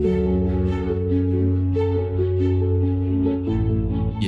[0.00, 0.06] 野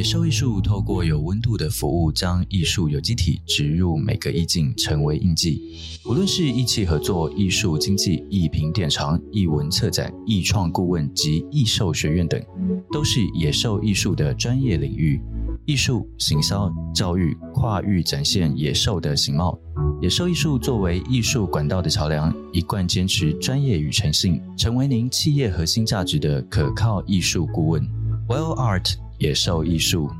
[0.02, 5.62] 兽艺术透过有温度的服务，将艺术有机体植入每个意境，成为印记。
[6.04, 12.42] 无论是艺企合作、艺术经济、艺评典藏、艺文策展、艺创顾问及艺兽学院等，
[12.90, 15.22] 都是野兽艺术的专业领域。
[15.66, 19.56] 艺术、行销、教育跨域展现野兽的形貌。
[20.00, 27.82] 野兽艺术作为艺术管道的桥梁，一贯坚持专业与诚信，成为您企业核心价值的可靠艺术顾问。
[28.28, 28.94] Well Art。
[29.18, 30.10] 野兽艺术，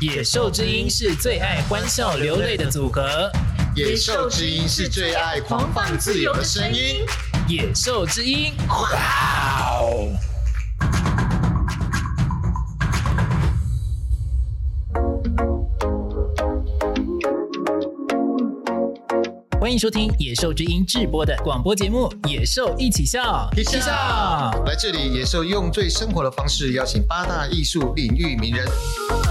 [0.00, 3.30] 野兽之音是最爱欢笑流泪的组合，
[3.76, 7.06] 野兽之音是最爱狂放自由的声音，
[7.50, 8.76] 野兽之音，哇
[9.80, 10.08] 哦！
[19.58, 23.90] 欢迎收听《野兽之音》制播的广播节目《野兽一起笑》，一起笑。
[24.64, 28.64] 来这里，野兽用最生活的方式邀请八大艺术领域名人。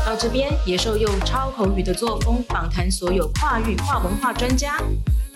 [0.06, 4.78] 到这边，野兽用超口语的作风访谈所有跨域跨文化专家。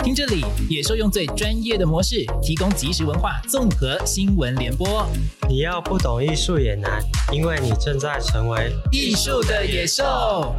[0.04, 5.08] 听这里，野兽用最专业的模式提供即时文化综合新闻联播。
[5.48, 7.02] 你要不懂艺术也难，
[7.32, 10.54] 因为你正在成为艺术的野兽。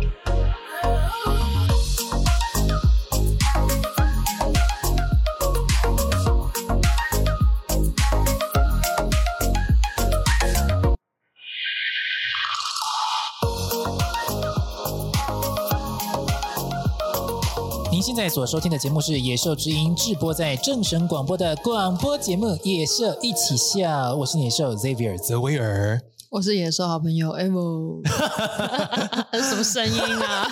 [18.03, 26.01] 现在所收听的节目是《野兽之音》，直播在正声广播的广播节目《野兽一起笑》，我是野兽 Xavier 泽维尔，
[26.31, 28.03] 我是野兽好朋友 Evo，
[29.41, 30.49] 什么声音啊？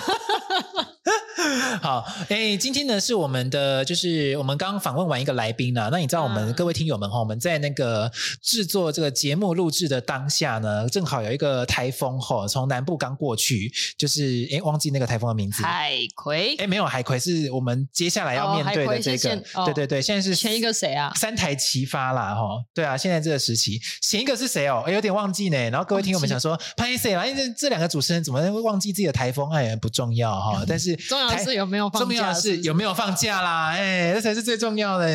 [1.81, 5.89] 好，哎，今天呢是我们的，就是我们刚刚访问完一个来宾呢。
[5.91, 16.55] 那你知道我们各位听友们哈，我们在那个制作这个节目录制的当下呢，正好有一个台风哈，从南部刚过去，就是哎忘记那个台风的名字，海葵。
[16.57, 21.11] 哎，没有海葵，是我们接下来要面对的这个，哦、对对对，现在是前一个谁啊？
[21.15, 24.83] 三台齐发啦哈，对啊，现在这个时期，前一个是谁哦？
[24.87, 25.57] 哎，有点忘记呢。
[25.69, 27.25] 然后各位听友们想说，潘谁啦？
[27.25, 29.51] 因为这两个主持人怎么会忘记自己的台风？
[29.51, 32.07] 哎，不重要哈， 但是重要是有没有放假？
[32.07, 33.71] 重要的是有没有放假啦？
[33.71, 35.07] 哎，这才是最重要的。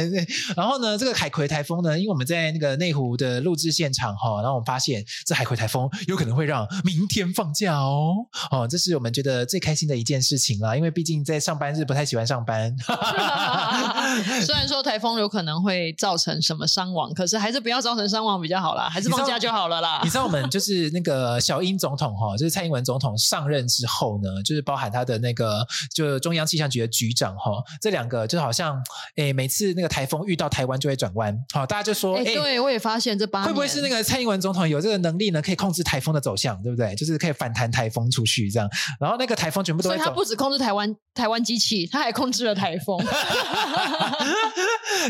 [0.57, 8.15] 然后呢，这个海葵台风呢，因为我们在那个内湖的录制现场哈，然后我们发现这海葵台风有可能会让明天放假哦。
[8.51, 12.75] 哦，这是我们觉得最开心的一件事情啦，因为毕竟在上班日不太喜欢上班。
[14.45, 20.01] 虽然说台风有可能会造成什么伤亡，可是还是不要造成伤亡比较好啦，还是放假就好了啦。
[20.03, 28.81] 你知道我们就是那个小英总统哈，就是蔡英文总统上任之后呢，就是包含他的那个就中央气象局的局长哈，这两个就好像
[29.17, 35.43] 诶，每次那个台风遇到台湾就会转弯，好，大家就说，哎，对我也发现这八会不会是那个蔡英文总统有这个能力呢？
[35.43, 36.95] 可以控制台风的走向，对不对？
[36.95, 38.69] 就是可以反弹台风出去这样，
[39.01, 40.03] 然后那个台风全部都会走。
[40.03, 42.99] 所以他不止控制台湾台湾机器，他还控制了台风。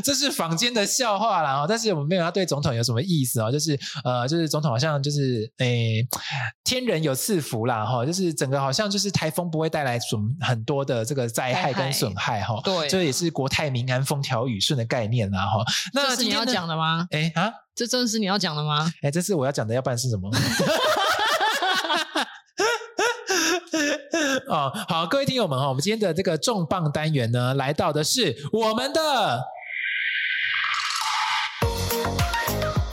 [0.05, 6.07] 这是坊间的笑话啦，哦但是我们没有要对总统有什么意思哦，就是呃，就是总统好像就是诶，
[6.63, 15.65] 天人有赐福啦哈，就是整个好像就是台风不会带来什么很多的这个灾害跟损害哈，对，这也是国泰民安、风调雨顺的概念啦哈。
[15.93, 17.07] 那这是你要讲的吗？
[17.11, 18.93] 哎啊，这真的是你要讲的吗？
[19.03, 20.31] 哎，这是我要讲的，要不然是什么？
[24.49, 29.45] 哦，好，各位听友们哈，我们今天的这个重磅单元呢，来到的是我们的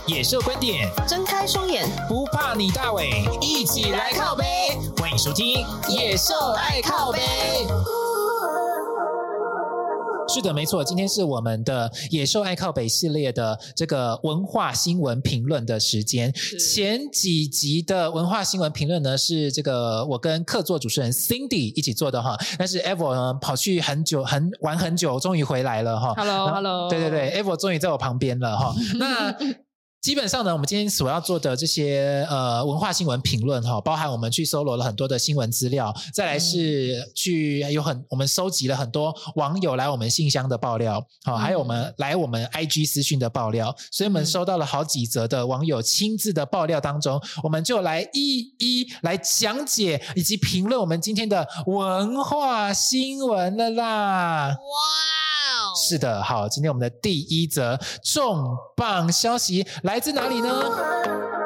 [0.08, 4.46] 野兽观点，睁开双眼，不怕你大尾，一起来靠背，
[4.98, 7.20] 欢迎收听野兽爱靠背。
[10.28, 16.32] 是的，没错，今天是我们的野兽爱靠北系列的这个文化新闻评论的时间。
[16.60, 26.14] 前几集的文化新闻评论呢，是这个我跟客座主持人 Cindy 一起做的哈，但是 Evo 呢跑去很久很玩很久，终于回来了哈。
[26.16, 28.72] Hello，Hello，对对对，Evo 终于在我旁边了哈。
[29.00, 29.36] 那。
[30.06, 54.50] 基本上呢，我们今天所要做的这些呃文化新闻评论哈，包含我们去搜罗了很多的新闻资料，再来是去有很我们收集了很多网友来我们信箱的爆料，好，还有我们来我们 IG 私讯的爆料，所以我们收到了好几则的网友亲自的爆料当中，我们就来一一来讲解以及评论我们今天的文化新闻了啦。
[54.50, 55.25] 哇！
[55.88, 61.45] 是的，好，今天我们的第一则重磅消息来自哪里呢？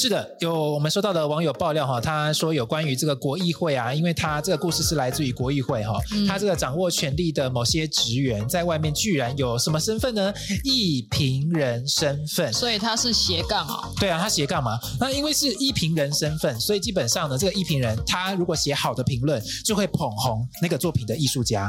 [0.00, 10.32] 是的，有我们收到的网友爆料哈，他说有关于这个国议会啊，因为他这个故事是来自于国议会哈，嗯、他这个掌握权力的某些职员在外面居然有什么身份呢？
[10.62, 13.92] 一评人身份，所以他是斜杠啊、哦。
[13.98, 14.78] 对啊，他斜杠嘛。
[15.00, 21.68] 那因为是一评人身份，所以基本上呢，这个一评人他如果写好的评论，就会捧红那个作品的艺术家，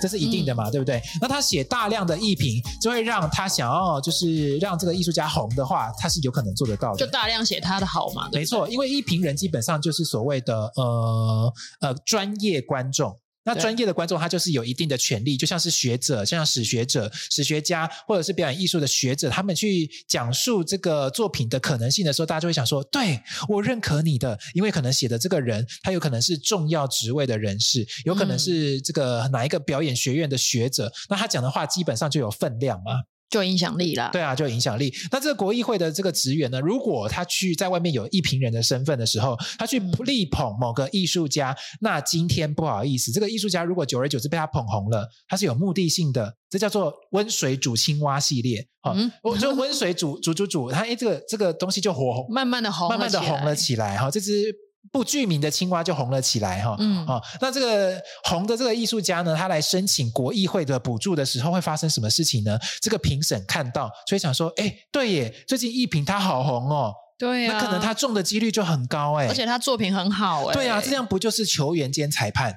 [0.00, 1.00] 这是一定的嘛，嗯、对不对？
[1.20, 6.98] 那他写大量的艺评，就会让他想要就是让这个艺术家红的话，他是有可能做得到的。
[6.98, 8.28] 就大量写他的好嘛？
[8.32, 13.16] 没错，因为艺评人基本上就是所谓的呃呃专业观众。
[13.44, 32.92] 那专业的观众他就是有一定的权利，就像是学者，像史学者、史学家，或者是表演艺术的学者，他们去讲述这个作品的可能性的时候，大家就会想说：对，我认可你的，因为可能写的这个人，他有可能是重要职位的人士，有可能是这个哪一个表演学院的学者，嗯、那他讲的话基本上就有分量嘛。
[33.30, 34.92] 就有影响力了，对啊，就有影响力。
[35.12, 48.66] 那这个国艺会的这个职员呢，如果他去在外面有一评人的身份的时候，他去力捧某个艺术家，嗯、那今天不好意思，这个艺术家如果久而久之被他捧红了，他是有目的性的，这叫做温水煮青蛙系列。
[48.82, 53.96] 好、嗯，我就温水煮煮煮煮，他哎，这个这个东西就火，慢慢的红，慢慢的红了起来。
[53.96, 54.52] 哈，这只。
[54.90, 62.58] 不具名的青蛙就红了起来哈，嗯，哦，那这个红的这个艺术家呢，他来申请国议会的补助的时候，会发生什么事情呢？
[62.80, 72.54] 这个评审看到，所以想说，哎，对耶，最近艺评他好红哦，对、啊，那可能他中的几率就很高哎，而且他作品很好哎，对啊，这样不就是球员兼裁判？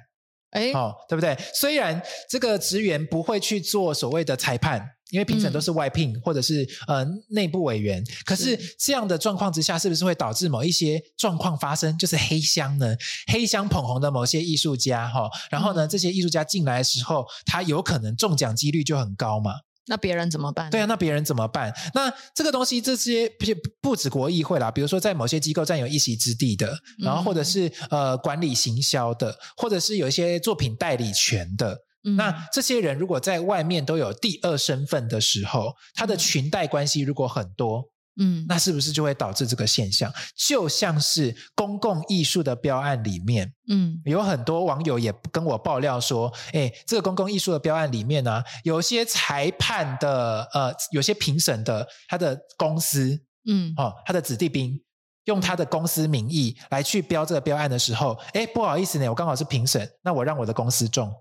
[0.53, 1.37] 哎，哦，对不对？
[1.53, 4.89] 虽然这个职员不会去做所谓的裁判。
[5.11, 11.95] 因为评审都是外聘、嗯、或者是呃内部委员，可是这样的状况之下，是不是会导致某一些状况发生？
[11.99, 12.95] 就是黑箱呢？
[13.31, 19.51] 黑箱捧红的某些艺术家哈，然后呢，这些艺术家进来的时候，他有可能中奖几率就很高嘛？
[19.87, 20.69] 那别人怎么办？
[20.69, 21.73] 对啊，那别人怎么办？
[21.93, 23.45] 那这个东西，这些不
[23.81, 31.77] 不止国议会啦，比如说在某些机构占有一席之地的，然后或者是呃管理行销的，或者是有一些作品代理权的。
[32.05, 37.83] 嗯、那这些人如果在外面都有第二身份的时候，他的裙带关系如果很多，
[38.19, 40.11] 嗯，那是不是就会导致这个现象？
[40.35, 54.79] 就像是公共艺术的标案里面，嗯，有很多网友也跟我爆料说，哎，这个公共艺术的标案里面呢、啊，有些裁判的，呃，有些评审的他的公司，嗯，哦，他的子弟兵
[55.25, 61.11] 用他的公司名义来去标这个标案的时候，哎，不好意思呢，我刚好是评审，那我让我的公司中。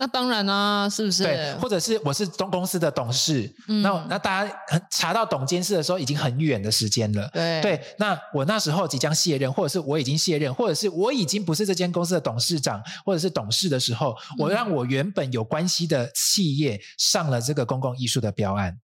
[0.00, 1.24] 那当然啦、啊，是不是？
[1.24, 4.60] 对，或者是我是东公司的董事，嗯、那那大家
[4.90, 7.28] 查到董监事的时候已经很远的时间了。
[7.34, 18.78] 对对，那我那时候即将卸任，或者是我已经卸任，或者是我已经不是这间公司的董事长或者是董事的时候，我让我原本有关系的企业上了这个公共艺术的标案。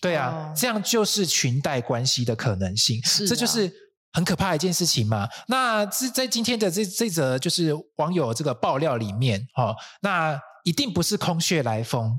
[0.00, 3.70] 对啊，哦、这样就是裙带关系的可能性，是啊、这就是
[4.12, 5.28] 很可怕的一件事情嘛。
[5.48, 10.38] 那在今天的这这则就是网友这个爆料里面，哦，那。
[10.64, 12.18] 一定不是空穴来风，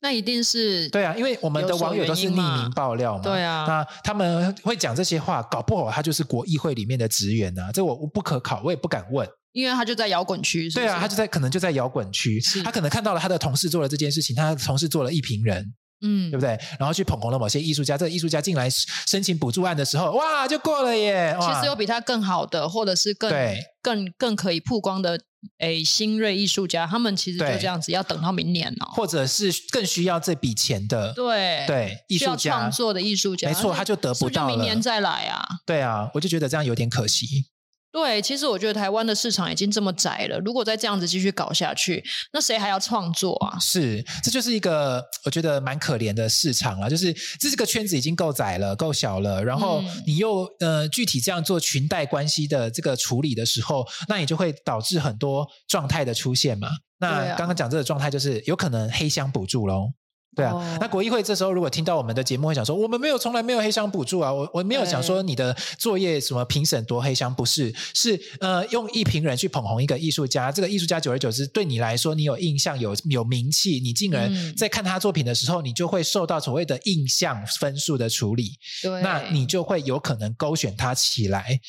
[0.00, 15.74] 那一定是对啊，因为我们的网友都是匿名爆料嘛，对啊，那他们会讲这些话，搞不好他就是国议会里面的职员啊，这我我不可考，我也不敢问，因为他就在摇滚区，对啊，他就在可能就在摇滚区，他可能看到了他的同事做了这件事情，他的同事做了一评人。
[16.02, 16.58] 嗯，对不对？
[16.78, 21.36] 然后去捧红了某些艺术家，这个艺术家进来申请补助案的时候，哇，就过了耶！
[21.40, 25.20] 其实有比他更好的，或者是更对更更可以曝光的，
[25.58, 28.92] 诶，新锐艺术家，他们其实就这样子，要等到明年哦。
[28.94, 34.56] 或者是更需要这笔钱的，对对，艺术家创作的艺术家，没错，他就得不到了。
[34.56, 35.44] 明年再来啊？
[35.66, 37.46] 对啊，我就觉得这样有点可惜。
[37.92, 43.58] 对，其实我觉得台湾的市场已经这么窄了，如果再这样子继续搞下去，那谁还要创作啊？
[43.58, 46.88] 是，这就是一个我觉得蛮可怜的市场了。
[46.88, 56.68] 就是这个圈子已经够窄了，够小了，然后你又、嗯、呃具体这样做裙带关系的这个处理的时候，那你就会导致很多状态的出现嘛。
[57.00, 59.88] 那刚刚讲这个状态就是有可能黑箱补助喽。
[60.36, 64.32] 对啊，哦、那国艺会这时候如果听到我们的节目，会想说：我们没有，从来没有黑箱补助啊！
[64.32, 81.60] 我我没有想说你的作业什么评审多黑箱，不是，是呃用一评人去捧红一个艺术家，这个艺术家久而久之对你来说，你有印象、有有名气，你竟然在看他作品的时候，嗯、你就会受到所谓的印象分数的处理，对，那你就会有可能勾选他起来。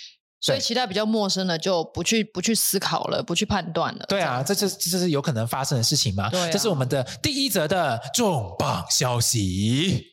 [0.41, 4.05] 所以其他比较陌生的就不去不去思考了，不去判断了。
[4.09, 6.29] 对啊，这这这是有可能发生的事情吗？
[6.31, 10.11] 对啊，这是我们的第一则的重磅消息。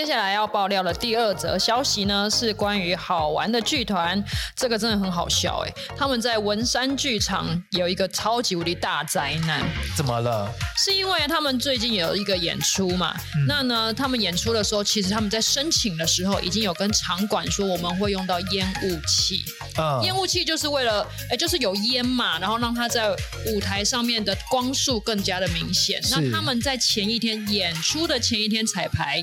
[0.00, 4.24] 接接下来要爆料的第二则消息呢，是关于好玩的剧团。
[4.56, 9.62] 这个真的很好笑哎，他们在文山剧场有一个超级无敌大灾难。
[9.94, 10.50] 怎么了？
[10.82, 13.14] 是因为他们最近有一个演出嘛？
[13.36, 19.44] 嗯、那呢，他们演出的时候，其实他们在申请的时候已经有跟场馆说，我们会用到烟雾器。
[19.76, 23.14] 嗯，烟雾器就是为了，哎，就是有烟嘛，然后让它在
[23.54, 26.00] 舞台上面的光束更加的明显。
[26.10, 29.22] 那他们在前一天演出的前一天彩排。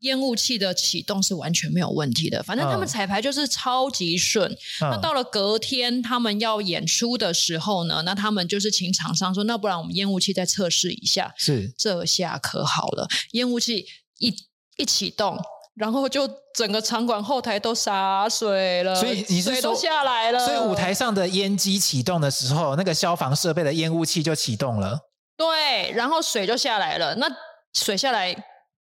[0.00, 4.50] 烟雾器的启动是完全没有问题的，反正他们彩排就是超级顺。
[4.80, 11.32] 嗯、那到了隔天他们要演出的时候呢，那他们就是请厂商说，那不然我们烟雾器再测试一下。
[11.36, 13.84] 是，这下可好了，烟雾器
[14.18, 14.34] 一
[14.76, 15.38] 一启动，
[15.74, 20.46] 然后就整个场馆后台都洒水了，所以你是水都下来了。
[20.46, 24.98] 所以舞台上的烟机启动的时候，那个消防设备的烟雾器就启动了。
[25.36, 27.16] 对，然后水就下来了。
[27.16, 27.26] 那
[27.74, 28.34] 水下来。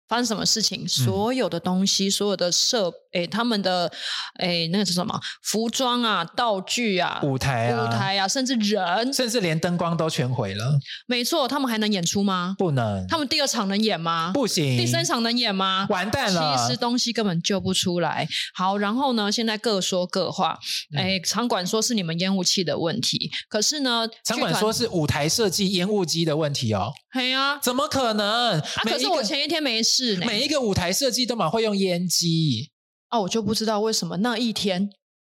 [0.08, 0.88] 发生什么事情？
[0.88, 3.90] 所有的东西，嗯、所有的设，诶，他们的，
[4.38, 5.20] 诶，那个是什么？
[5.42, 10.78] 服装啊，道具啊，舞台啊，舞台啊，甚至人，甚至连灯光都全毁了。
[11.06, 12.54] 没错，他们还能演出吗？
[12.58, 13.06] 不能。
[13.08, 14.30] 他们第二场能演吗？
[14.32, 14.78] 不行。
[14.78, 15.86] 第三场能演吗？
[15.90, 16.56] 完蛋了。
[16.56, 18.26] 其实东西根本救不出来。
[18.54, 19.30] 好，然后呢？
[19.30, 20.58] 现在各说各话。
[20.96, 26.92] 诶，场馆说是你们烟雾器的问题，可是呢，场馆说是舞台设计烟雾机的问题哦。
[27.10, 28.58] 嘿啊，怎么可能？
[28.60, 29.88] 啊，可是我前一天没事。
[29.88, 32.70] 是每一个舞台设计都蛮会用烟机
[33.10, 34.90] 哦，我就不知道为什么那一天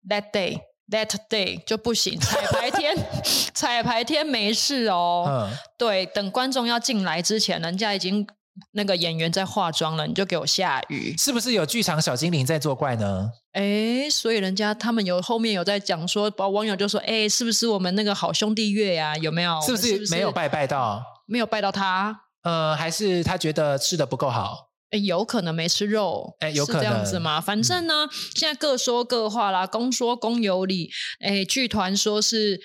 [0.09, 2.97] that day that day 就不行，彩排天
[3.53, 5.25] 彩排天没事哦。
[5.29, 8.27] 嗯，对，等观众要进来之前，人家已经
[8.73, 13.31] 那个演员在化妆了，你就给我下雨，是不是有剧场小精灵在作怪呢？
[13.53, 19.17] 哎，所以人家他们有后面有在讲说，把网友就说，哎，是不是我们那个好兄弟月呀？
[19.17, 19.61] 有没有？
[19.61, 21.03] 是不是没有拜拜到？
[21.27, 22.23] 没有拜到他。
[22.45, 24.66] 呃，还是他觉得吃的不够好？
[24.91, 27.41] 诶，有可能没吃肉，哎，有可能是这样子吗？
[27.41, 30.91] 反正呢，嗯、现在各说各话啦，公说公有理。
[31.21, 32.61] 哎，剧团说是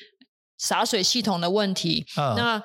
[0.57, 2.63] 洒水系统的问题，嗯、那。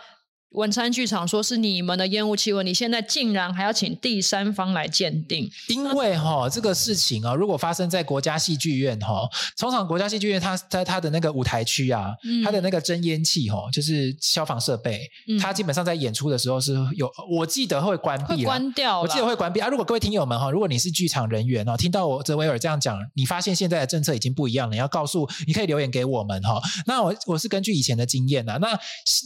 [0.51, 5.51] 文山剧场说是你们的烟雾气味，你，现在竟然还要请第三方来鉴定？
[5.69, 19.69] 因为哈、哦，这个事情啊、哦，如果发生在国家戏剧院哈、哦，通常国家戏剧院它在它的那个舞台区啊，嗯、它的那个真烟器哈、哦，就是消防设备，嗯、它基本上在演出的时候是有，我记得会关闭，会关掉，我记得会关闭啊。
[19.69, 26.63] 如果各位听友们哈，如果你是剧场人员哦，听到我泽维尔这样讲，你发现现在的政策已经不一样了，你要告诉，你可以留言给我们哈、哦。
[26.87, 28.79] 那我我是根据以前的经验啊，那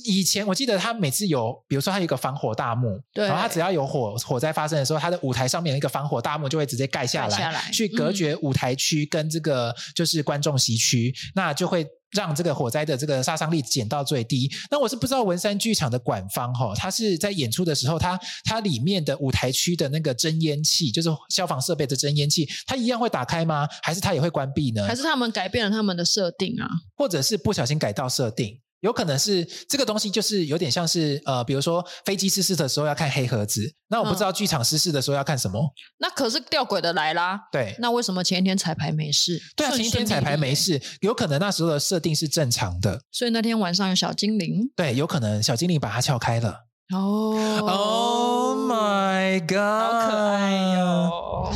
[0.07, 14.51] 以前我记得他每次有，比如说它有一个防火大幕，对，然后他只要有火火灾发生的时候，它的舞台上面有一个防火大幕就会直接盖下来，下来去隔绝舞台区跟这个就是观众席区，嗯、那就会让这个火灾的这个杀伤力减到最低。
[14.71, 23.69] 那我是不知道文山剧场的馆方哈，他是在演出的时候，它它里面的舞台区的那个真烟器，就是消防设备的真烟器，它一样会打开吗？
[23.83, 24.87] 还是它也会关闭呢？
[24.87, 26.69] 还是他们改变了他们的设定啊？
[26.97, 28.61] 或者是不小心改到设定？
[28.81, 35.61] 有可能是这个东西，就是有点像是呃，比如说飞机失事的时候要看黑盒子，那我不知道剧场失事的时候要看什么。
[35.61, 37.39] 嗯、那可是吊诡的来啦。
[37.53, 39.41] 对，那为什么前一天彩排没事？
[39.57, 43.01] 对啊，前一天彩排没事，有可能那时候的设定是正常的。
[43.11, 44.71] 所以那天晚上有小精灵。
[44.75, 46.67] 对，有可能小精灵把它撬开了。
[46.93, 51.55] 哦，Oh my God，好可爱哟、哦。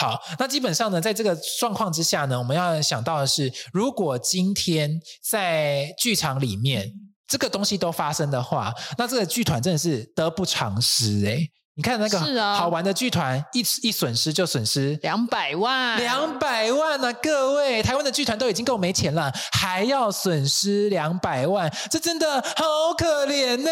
[0.00, 6.90] 好，那基本上呢，在这个状况之下呢，我们要想到的是，如果今天在剧场里面
[7.28, 11.36] 这个东西都发生的话，那这个剧团真的是得不偿失哎！
[11.74, 12.18] 你看那个
[12.56, 17.12] 好玩的剧团，一一损失就损失两百万，两百万呢、啊！
[17.22, 23.70] 各位，台湾的剧团都已经够没钱了，还要损失两百万，这真的好可怜呢！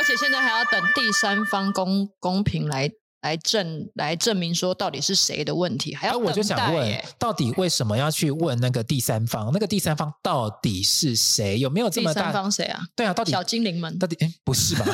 [0.00, 2.90] 而且现在还要等第三方公公平来。
[3.24, 6.18] 来证来证明说到底是谁的问题，还要。
[6.18, 9.50] 我就想问，到底为什么要去问那个第三方？
[9.50, 11.58] 那个第三方到底是谁？
[11.58, 12.20] 有没有这么大？
[12.20, 12.80] 第三方谁啊？
[12.94, 13.98] 对啊，到底小精灵们？
[13.98, 14.14] 到底？
[14.20, 14.84] 哎，不是吧？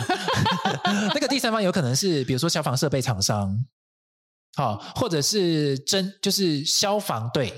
[1.12, 3.52] 那个第三方有可能是，比如说消防设备厂商，
[4.54, 7.52] 好，或者是真就是消防队。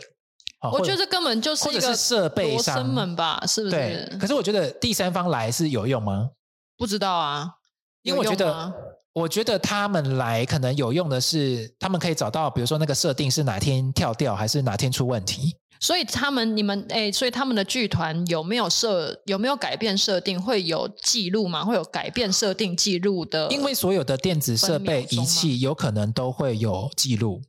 [0.73, 3.45] 我觉得这根本就是一个设备商们吧？
[3.47, 3.77] 是不是？
[3.77, 4.19] 对。
[4.19, 6.31] 可是我觉得第三方来是有用吗？
[6.79, 7.57] 不知道啊，
[8.03, 8.73] 因为我觉得。
[9.15, 15.55] 我觉得他们来可能有用的是，他们可以找到，比如说那个设定是哪天跳掉，还是哪天出问题。
[15.81, 21.65] 所以他们、你们，哎，所以他们的剧团有没有设、有没有改变设定，会有记录吗？
[21.65, 23.51] 会有改变设定记录的？
[23.51, 27.43] 因为所有的电子设备仪器有可能都会有记录。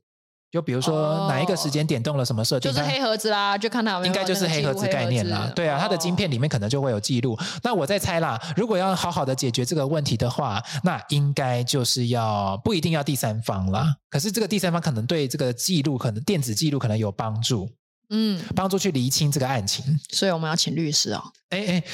[0.54, 5.50] 就比如说哪一个时间点动了什么设定，就是黑盒子啦，就看他有没有应该就是黑盒子概念啦。
[5.52, 7.36] 对啊，它的晶片里面可能就会有记录。
[7.64, 13.96] 那我在猜啦，如果要好好的解决这个问题的话，那应该就是要不一定要第三方啦。
[14.08, 17.68] 可是这个第三方可能对这个记录，可能电子记录可能有帮助。
[18.10, 21.20] 嗯，帮助去厘清这个案情，所以我们要请律师哦。
[21.50, 21.84] 哎哎，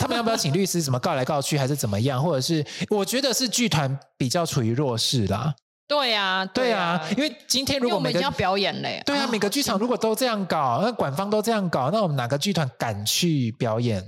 [0.00, 0.80] 他们要不要请律师？
[0.80, 2.22] 怎么告来告去，还是怎么样？
[2.22, 5.54] 或者是我觉得是剧团比较处于弱势啦。
[5.88, 14.04] 对呀，对呀，因为今天如果每个要表演嘞，对啊，每个剧场如果都这样搞，那管方都这样搞，那我们哪个剧团敢去表演？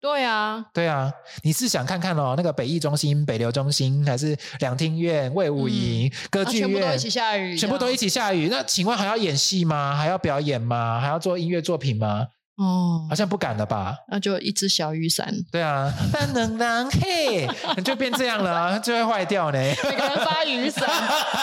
[0.00, 1.12] 对啊，对啊，
[1.42, 8.48] 你是想看看哦，那个北艺中心、北流中心，还是两厅院、魏武营、嗯、歌剧院，全部都一起下雨，全部都一起下雨。
[8.50, 9.94] 那请问还要演戏吗？
[9.94, 10.98] 还要表演吗？
[10.98, 12.28] 还要做音乐作品吗？
[12.56, 13.96] 哦，好像不敢了吧？
[14.10, 15.34] 那就一只小雨伞。
[15.50, 17.48] 对啊， 但能当嘿，
[17.82, 19.58] 就变这样了，就会坏掉呢。
[19.58, 20.86] 每个人发雨伞，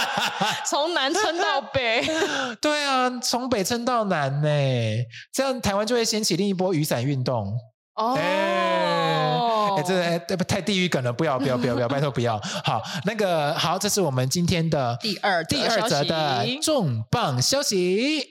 [0.70, 2.08] 从南撑到北。
[2.62, 4.50] 对啊，从北撑到南呢，
[5.34, 7.52] 这样台湾就会掀起另一波雨伞运动。
[7.96, 9.40] 哦，哎，
[10.28, 12.40] 这个太地狱梗了，不要不要不要不要，拜托不要。
[12.64, 18.30] 好，那个好，这是我们今天的第二第二则的重磅消息。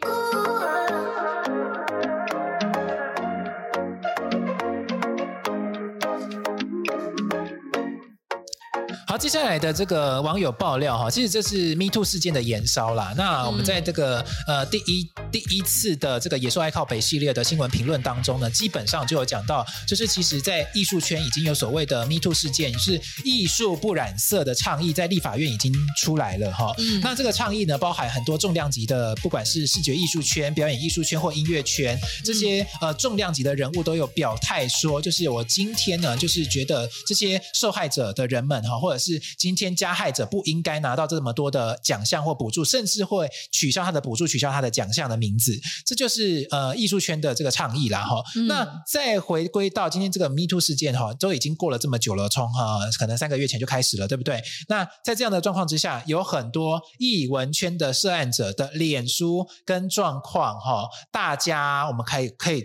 [9.17, 13.15] 好，接下来的这个网友爆料哈，其实这是 Me Too 事件的延烧啦。
[13.17, 26.75] 那我们在这个呃第一第一次的这个野兽爱靠北系列的新闻评论当中呢，基本上就有讲到，就是其实在艺术圈已经有所谓的 Me Too 事件，是艺术不染色的倡议，在立法院已经出来了哈。
[26.77, 27.01] 嗯。
[27.01, 39.06] 那这个倡议呢，包含很多重量级的，不管是视觉艺术圈、表演艺术圈或音乐圈这些呃重量级的人物都有表态说，就是我今天呢，就是觉得这些受害者的人们哈，或者是
[39.39, 48.23] 今天加害者不应该拿到这么多的奖项或补助，甚至会取消他的补助、取消他的奖项的名字，这就是呃艺术圈的这个倡议啦哈。
[48.37, 54.43] 嗯、那再回归到今天这个 Me Too 事件哈，都已经过了这么久了，从哈可能三个月前就开始了，对不对？
[54.69, 62.65] 那在这样的状况之下，有很多艺文圈的涉案者的脸书跟状况哈，大家我们可以可以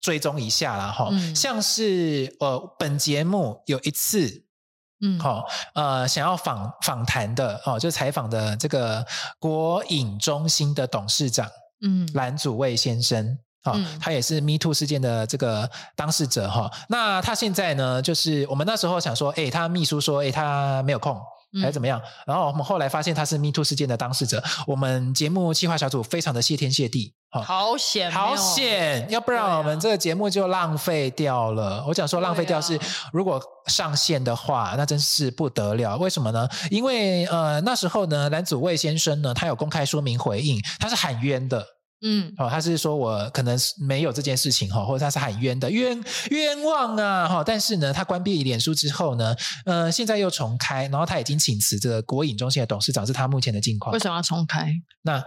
[0.00, 1.08] 追踪一下啦哈。
[1.10, 4.45] 嗯、像是呃本节目有一次。
[5.00, 9.04] 嗯，好，呃，想要访访谈的哦，就采访的这个
[9.38, 11.46] 国影中心的董事长，
[11.82, 16.72] 嗯，蓝祖蔚先生，好、哦，嗯、他也是 Me Too 事件的这个当事者哈、哦。
[16.88, 21.20] 那他现在呢，就是我们那时候想说，诶，他秘书说，诶，他没有空。
[21.60, 22.00] 还是怎么样？
[22.26, 31.84] 然后我们后来发现他是 Me Too 事件的当事者，我们节目企划小组非常的谢天谢地，好险，好险，要不然我们这个节目就浪费掉了。
[31.86, 32.78] 我讲说浪费掉是，
[33.12, 35.96] 如果上线的话，那真是不得了。
[35.96, 36.48] 为什么呢？
[36.70, 41.75] 因为呃那时候呢，蓝祖蔚先生呢，他有公开说明回应，他是喊冤的。
[42.02, 45.98] 嗯，哦，他是说我可能没有这件事情哈，或者他是喊冤的冤
[46.30, 53.92] 冤枉啊哈，但是呢，他关闭脸书之后呢，呃，现在又重开，然后他已经请辞这个国影中心的董事长，是他目前的境况。
[53.92, 54.70] 为什么要重开？
[55.02, 55.22] 那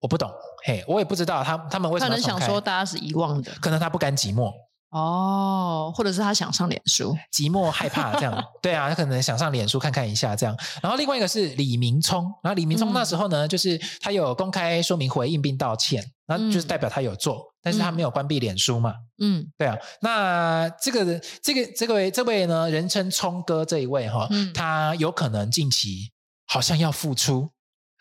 [0.00, 0.30] 我不懂，
[0.64, 2.10] 嘿，我也不知道他他们为什么。
[2.10, 4.52] 可能想说大家是遗忘的，可能他不甘寂寞。
[4.92, 10.54] 哦，或者是他想上脸书，寂寞害怕这样， 对啊，他可能想上脸书看看一下这样。
[10.82, 18.94] 然后另外一个是李明聪，然后李明聪那时候呢，嗯、就是他有公开说明回应并道歉，那就是代表他有做，嗯、但是他没有关闭脸书嘛。
[19.18, 19.76] 嗯，对啊。
[20.02, 26.12] 那这个这个这位这位呢，人称聪哥这一位哈，嗯、他有可能近期
[26.46, 27.48] 好像要复出。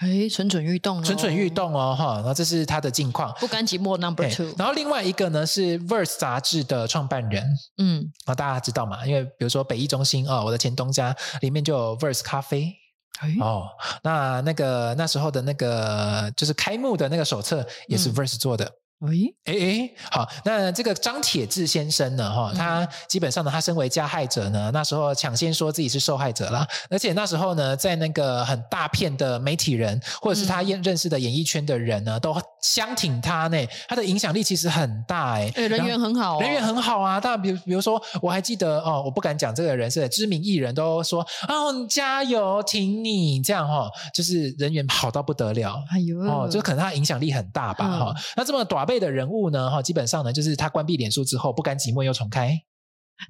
[0.02, 4.52] 哎，蠢蠢欲动，蠢蠢欲动哦，哈，然后这是他的近况，不甘寂寞 Number Two。
[4.58, 7.46] 然后另外一个呢是 Verse 杂志的创办人，
[7.78, 9.06] 嗯，啊，大家知道嘛？
[9.06, 12.74] 因为比如说北艺中心啊，我的前东家里面就有 Verse 咖啡，
[13.20, 13.68] 哎，哦，
[14.02, 18.72] 那那个那时候的那个就是开幕的那个手册也是 Verse 做的。
[19.02, 22.32] 喂，哎哎，好，那这个张铁志先生呢？
[22.32, 37.20] 哈，他基本上呢，他身为加害者呢，那时候抢先说自己是受害者啦，而且那时候呢，在那个很大片的媒体人或者是他认认识的演艺圈的人呢，都相挺他呢，他的影响力其实很大哎，人缘很好，人缘很好啊。
[37.20, 48.14] 当然，比如比如说，我还记得哦，我不敢讲这个人是知名艺人都说哦，加油，挺你这样哈，就是人缘好到不得了，哎呦，哦，就可能他影响力很大吧哈。
[48.36, 48.86] 那这么短。
[48.92, 49.70] 辈的人物呢？
[49.72, 52.60] 哈，基本上呢，就是他关闭脸书之后，不甘寂寞又重开。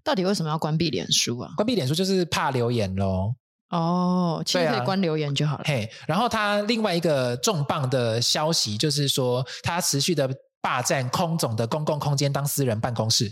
[0.04, 1.52] 到底为什么要关闭脸书啊？
[1.56, 3.36] 关闭脸书就是怕留言喽。
[3.70, 5.64] 哦，其实可以关留言就好了。
[5.64, 10.28] 嘿，然后他另外一个重磅的消息就是说，他持续的
[10.62, 13.32] 霸占空总的公共空间当私人办公室。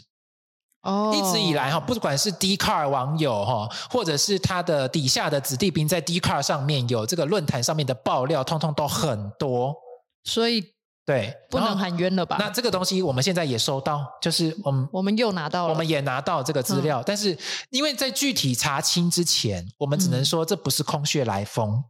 [0.84, 9.76] 哦，一直以来哈，不管是 Dcard 网友哈，或者是他的底下的子弟兵在 Dcard 上面有这个论坛上面的爆料，通通都很多。
[10.24, 10.64] 所以。
[11.10, 12.38] 对，不能喊冤了吧？
[12.40, 17.36] 那这个东西我们现在也收到，就是我们我们又拿到了，我们也拿到这个资料，嗯、但是
[17.72, 21.84] 因为在具体查清之前，我们只能说这不是空穴来风，嗯、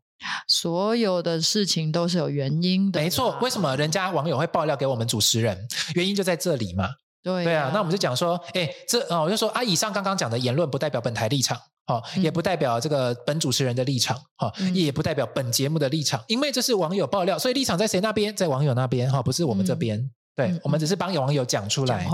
[0.47, 3.01] 所有的事情都是有原因的。
[3.01, 5.67] 没错，为什么人家网友会爆料给我们主持人？
[5.95, 6.87] 原因就在这里嘛。
[7.21, 11.59] 对啊对啊，那我们就讲说，哎，这哦，我就说啊，以上刚刚讲的言论不代表本台立场。
[11.89, 18.35] 好，也不代表这个本主持人的立场，哈、嗯，也不代表本节目的立场，因为这是网友爆料，所以立场在谁那边？
[18.35, 19.97] 在网友那边，哈，不是我们这边。
[19.97, 22.05] 嗯、对、嗯、我们只是帮有网友讲出来，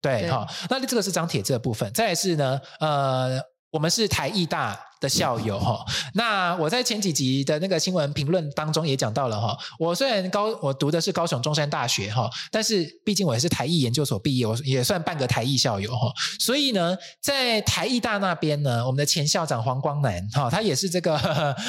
[0.00, 0.44] 对，哈。
[0.68, 3.40] 那这个是张铁这个部分，再来是呢，呃。
[3.70, 21.16] 我们是台艺大的校友哈，那我在前几集的那个新闻评论当中也讲到了哈，我虽然高我读的是高雄中山大学哈，但是毕竟我也是台艺研究所毕业，我也算半个台艺校友哈，所以呢，在台艺大那边呢，我们的前校长黄光南哈，他也是这个，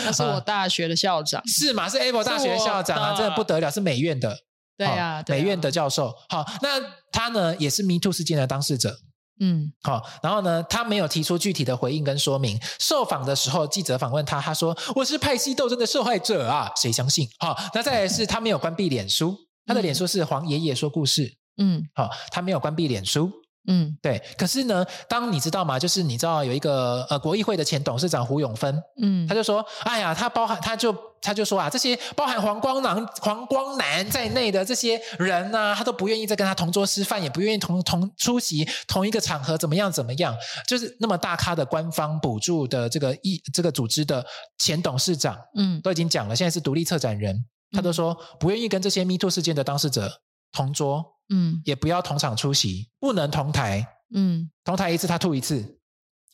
[0.04, 1.88] 那是我 大学的校长，是吗？
[1.88, 4.36] 是 Apple 大学的校长啊，真的不得了，是美院的，
[4.76, 8.98] 对啊，美院的教授，好，那他呢也是 Me Too 事件的当事者。
[9.44, 12.60] 嗯，好，然后呢，他没有提出具体的回应跟说明。
[12.80, 21.34] 受访的时候，记者访问他，他说：“我是派系斗争的受害者啊，谁相信？”好，那再来是他没有关闭脸书，他的脸书是黄爷爷说故事。
[21.58, 23.32] 嗯，好，他没有关闭脸书。
[23.68, 24.22] 嗯，对。
[24.38, 25.78] 可是呢，当你知道吗？
[25.78, 40.36] 就是你知道有一个呃国议会的前董事长胡永芬，嗯，他就说：“哎呀，他包含他就。”他就说啊，这些包含黄光南、黄光南在内的这些人呢、啊，他都不愿意再跟他同桌吃饭，也不愿意同同出席同一个场合，怎么样怎么样？
[40.68, 44.26] 就是那么大咖的官方补助的这个一这个组织的
[44.58, 50.12] 前董事长，嗯，都已经讲了，现在是独立策展人，他都说不愿意跟这些 MeToo 事件的当事者
[50.52, 55.78] 同桌，嗯，也不要同场出席，不能同台，嗯，同台一次他吐一次，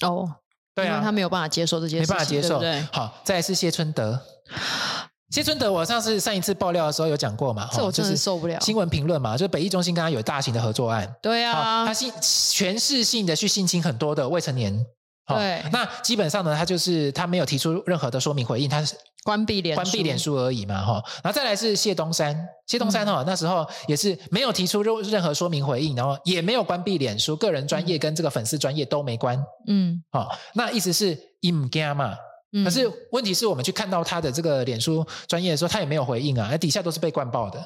[0.02, 0.30] 哦，
[0.76, 4.22] 对啊，他没有办法接受这件事，没办法接受，对对好，再来是谢春德。
[5.30, 7.70] 谢春德，我上次上一次爆料的时候有讲过嘛？
[7.74, 8.58] 这我真是受不了。
[8.62, 11.14] 新闻评论嘛，就是北艺中心跟他有大型的合作案。
[11.22, 14.86] 对啊，他性全市性的去性侵很多的未成年。
[15.28, 21.04] 对，那基本上呢，他就是他没有提出任何的说明回应，他是关闭脸关闭脸书而已嘛，哈。
[21.24, 29.38] 然后再来是谢东山，谢东山哈、嗯，那时候也是没有提出任任何说明回应，然后也没有关闭脸书，个人专业跟这个粉丝专业都没关。
[29.68, 32.16] 嗯，好，那意思是阴干嘛？
[32.64, 37.62] 可是问题是我们去看到他的这个脸书专业的时候，他也没有回应啊，底下都是被灌爆的。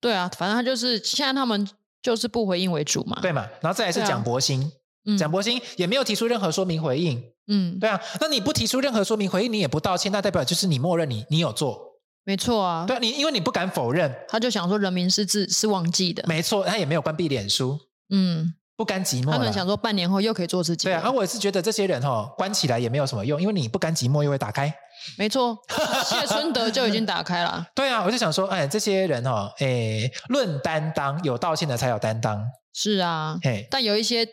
[0.00, 1.66] 对啊，反正他就是现在他们
[2.02, 3.18] 就是不回应为主嘛。
[3.22, 4.70] 对嘛，然后再来是蒋博兴，
[5.18, 7.22] 蒋博兴也没有提出任何说明回应。
[7.48, 11.78] 嗯，对啊，那你不提出任何说明回应，你也不道歉，那代表就是你默认你你有做。
[12.24, 16.24] 没错啊，对啊，你因为你不敢否认，他就想说人民是自是忘记的。
[16.26, 17.78] 没错，他也没有关闭脸书。
[18.10, 18.54] 嗯。
[18.78, 20.84] 不甘寂寞，他们想说半年后又可以做自己。
[20.84, 24.70] 对啊，而我也是觉得这些人哈、哦、关起来也没有什么用，因为你不甘寂寞又会打开。
[25.16, 25.56] 没错，
[26.04, 27.66] 谢春德就已经打开了。
[27.74, 32.38] 对啊，我就想说，哎，这些人哈、哦，哎，论担当，有道歉的才有担当。
[32.74, 34.28] 是啊，嘿，但有一些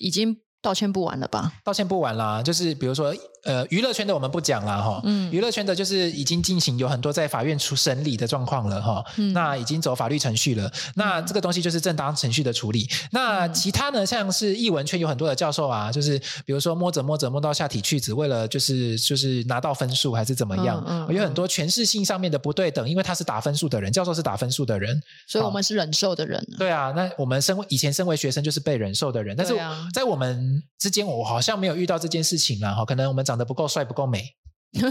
[0.00, 0.36] 已经。
[0.62, 1.50] 道歉不完了吧？
[1.64, 12.88] 道歉不完啦，就是比如说，呃，娱乐圈的我们不讲了哈，嗯，娱乐圈的就是已经进行有很多在法院出审理的状况了哈，嗯，那已经走法律程序了，那这个东西就是正当程序的处理。
[13.12, 26.44] 那其他呢，像是艺文圈有很多的教授啊，就是比如说摸着摸着摸到下体去，只为了就是就是拿到分数还是怎么样，嗯，嗯，有很多权势性上面的不对等，因为他是打分数的人，教授是打分数的人，所以我们是忍受的人。
[26.58, 29.54] 对啊，那我们身为以前身为学生就是被忍受的人，但是
[29.94, 30.62] 在我们。
[30.80, 34.24] 之间我好像没有遇到这件事情了，哈，可能我们长得不够帅不够美，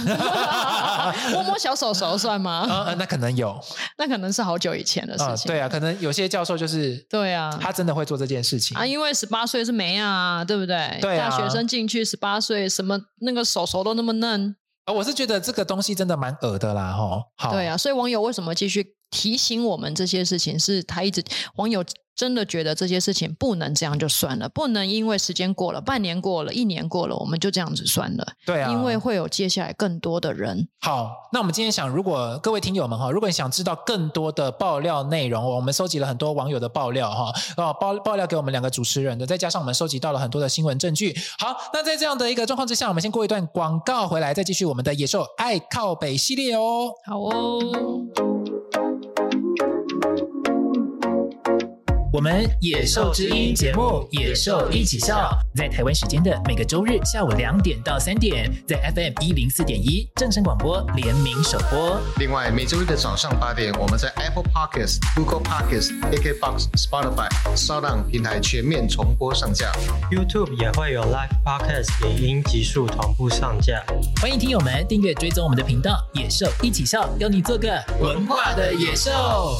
[1.34, 2.66] 摸摸小手手算吗？
[2.72, 3.60] 啊、 嗯，那可能有，
[3.98, 5.50] 那可能是好久以前的事情。
[5.50, 10.98] 对啊，可能有些教授就是，对啊，他真的会做这件事情啊，因为十八岁是没啊，对不对？
[11.02, 17.24] 对啊，大学生进去十八岁，什么那个手手都那么嫩啊，我是觉得这个东西真的蛮恶的啦，吼。
[17.36, 20.60] 好，对啊，所以网友为什么继续提醒我们这些事情？
[20.60, 21.24] 是他一直
[21.56, 21.84] 网友。
[22.16, 28.28] 真的觉得这些事情不能这样就算了，不能因为时间过了，半年过了，一年过了，我们就这样子算了。
[28.46, 30.68] 对啊，因为会有接下来更多的人。
[30.82, 41.18] 好，那我们今天想，如果各位听友们哈，如果你想知道更多的爆料内容，我们收集了很多网友的爆料哈，哦，爆爆料给我们两个主持人的，再加上我们收集到了很多的新闻证据。
[41.38, 46.92] 好，那在这样的一个状况之下，我们先过一段广告，回来再继续我们的野兽爱靠北系列哦。
[47.06, 48.59] 好哦。
[52.12, 62.02] 我们野兽之音节目《野兽一起笑》，在台湾时间的每个周日下午两点到三点，在 FM 一零四点一正声广播联名首播。
[62.18, 69.72] 另外，每周日的早上八点，我们在 Apple Podcasts、Google Podcasts、KKBox、Spotify、SoundOn 平台全面重播上架。
[70.10, 73.84] YouTube 也会有 Live Podcast 影音极速同步上架。
[74.20, 77.70] 欢迎听友们订阅追踪我们的频道《野兽一起笑》，邀你做个
[78.02, 79.60] 文化的野兽。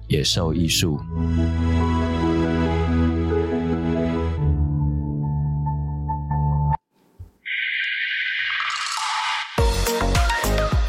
[0.11, 0.99] 野兽艺术，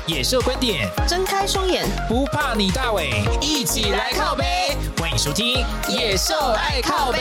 [0.08, 4.44] 野兽观点，睁开双眼，不怕你大伟，一起来靠背，
[4.98, 7.20] 欢迎收听《野兽爱靠背》。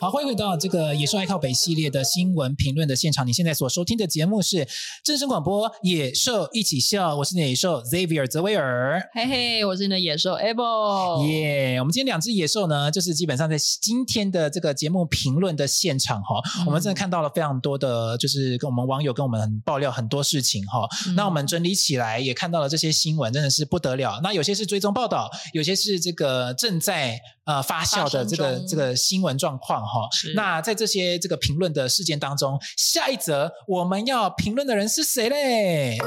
[0.00, 3.26] 好，欢迎回到这个野兽爱靠北系列的新闻评论的现场。
[3.26, 4.64] 你现在所收听的节目是
[5.02, 11.80] 正声广播《野兽一起笑》，我是你的野兽 Xavier 泽维尔，嘿嘿，我是你的野兽 Able，耶！
[11.80, 20.86] 我们今天两只野兽呢，就是基本上在今天的这个节目评论的现场哈，嗯、我们真的看到了非常多的，就是跟我们网友跟我们爆料很多事情哈。
[21.08, 24.20] 嗯、那我们整理起来也看到了这些新闻，真的是不得了。
[24.22, 29.87] 那有些是追踪报道，有些是这个正在呃发酵的这个这个新闻状况。
[29.88, 35.98] 哈，那在这些这个评论的事件当中，下一则我们要评论的人是谁嘞？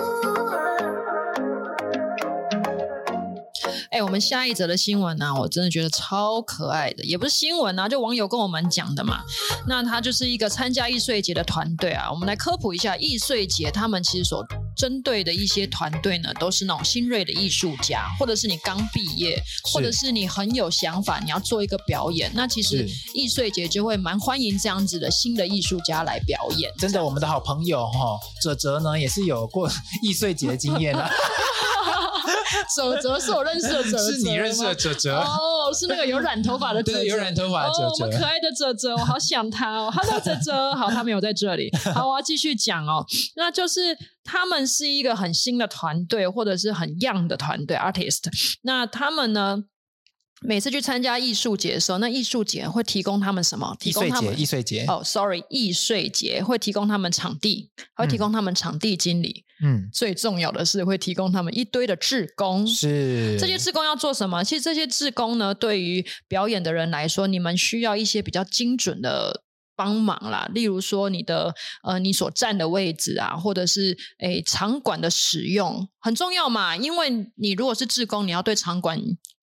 [3.89, 9.19] 哎，我们下一则的新闻呢、啊，我真的觉得超可爱的，也不是新闻啊，就网友跟我们讲的嘛。
[9.67, 14.45] 那他就是一个参加易碎节的团队啊，我们来科普一下易碎节，他们其实所
[14.81, 26.71] 针对的一些团队呢，都是那种新锐的艺术家，或者是你刚毕业，或者是你很有想法，你要做一个表演，那其实易穗节就会蛮欢迎这样子的新的艺术家来表演。
[26.79, 29.69] 真的，我们的好朋友哈，哲哲呢也是有过
[30.01, 31.07] 易穗节的经验啊。
[32.75, 39.91] 哲哲是我认识的哲哲，是你认识的哲哲哦，是那个有染头发的 哲哲，对，有染头发的哲哲，哦，我们可爱的哲哲，我好想他哦。
[39.95, 41.69] Hello，哲哲，好，他没有在这里。
[41.93, 43.05] 好，我要继续讲哦。
[43.35, 48.23] 那就是他们是一个很新的团队，或者是很 young 的团队，artist。
[48.63, 49.63] 那他们呢？
[50.43, 53.75] 每次去参加艺术节的时候，那艺术节会提供他们什么？
[53.79, 54.85] 提供他们艺术节。
[54.87, 59.45] 哦，sorry，艺术节会提供他们场地，会提供他们场地经理。
[59.63, 62.65] 嗯，最重要的是会提供他们一堆的志工。
[62.65, 64.43] 是这些志工要做什么？
[64.43, 69.43] 其实这些志工呢，对于表演的人来说，你们需要一些比较精准的
[69.75, 70.49] 帮忙啦。
[70.51, 76.75] 例如说，你的呃，你所站的位置啊，或者是诶场馆的使用很重要嘛。
[76.75, 78.99] 因为你如果是志工，你要对场馆。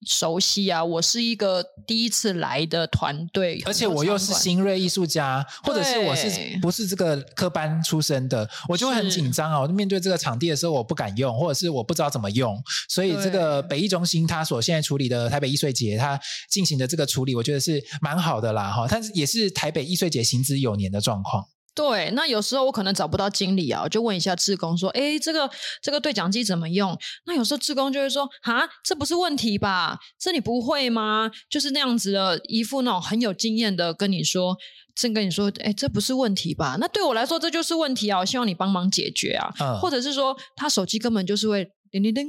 [0.06, 0.84] 熟悉啊！
[0.84, 6.30] 我是一个第一次来的团队，而且我又是新锐艺术家，或者是我是
[6.62, 9.60] 不是这个科班出身的，我就会很紧张啊！
[9.60, 12.56] 我面对这个场地的时候，我不敢用，或者是我不知道怎么用，
[12.88, 18.86] 所以这个北艺中心他所现在处理的台北艺穗节，他进行的这个处理，我觉得是蛮好的啦哈！
[18.88, 21.44] 但是也是台北艺穗节行之有年的状况。
[21.78, 25.48] 对，那有时候我可能找不到经理啊，我就问一下志工说：“哎，这个
[25.80, 29.96] 这个对讲机怎么用？”那有时候志工就会说：“啊，这不是问题吧？
[30.18, 34.56] 这你不会吗？”就是那样子的一副那种很有经验的跟你说，
[34.96, 38.18] 正跟你说：“哎，这不是问题吧？”那对我来说这就是问题啊！
[38.18, 42.26] 我希望你帮忙解决啊，嗯、或者是说他手机根本就是会叮叮叮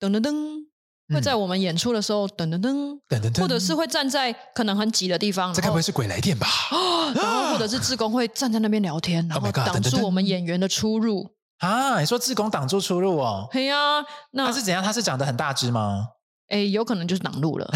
[0.00, 0.73] 噔噔噔。
[1.14, 6.46] 会在我们演出的时候噔噔噔噔噔，或者是会站在可能很挤的地方，这该不会是鬼来电吧？
[7.14, 11.24] 然后或者是志工会站在那边聊天，然后挡住我们演员的出入
[11.60, 12.00] 啊！
[12.00, 13.48] 你说志工挡住出入哦？
[13.52, 14.82] 对呀，那他是怎样？
[14.82, 16.08] 他是长得很大只吗？
[16.48, 17.66] 哎，有可能就是挡路了，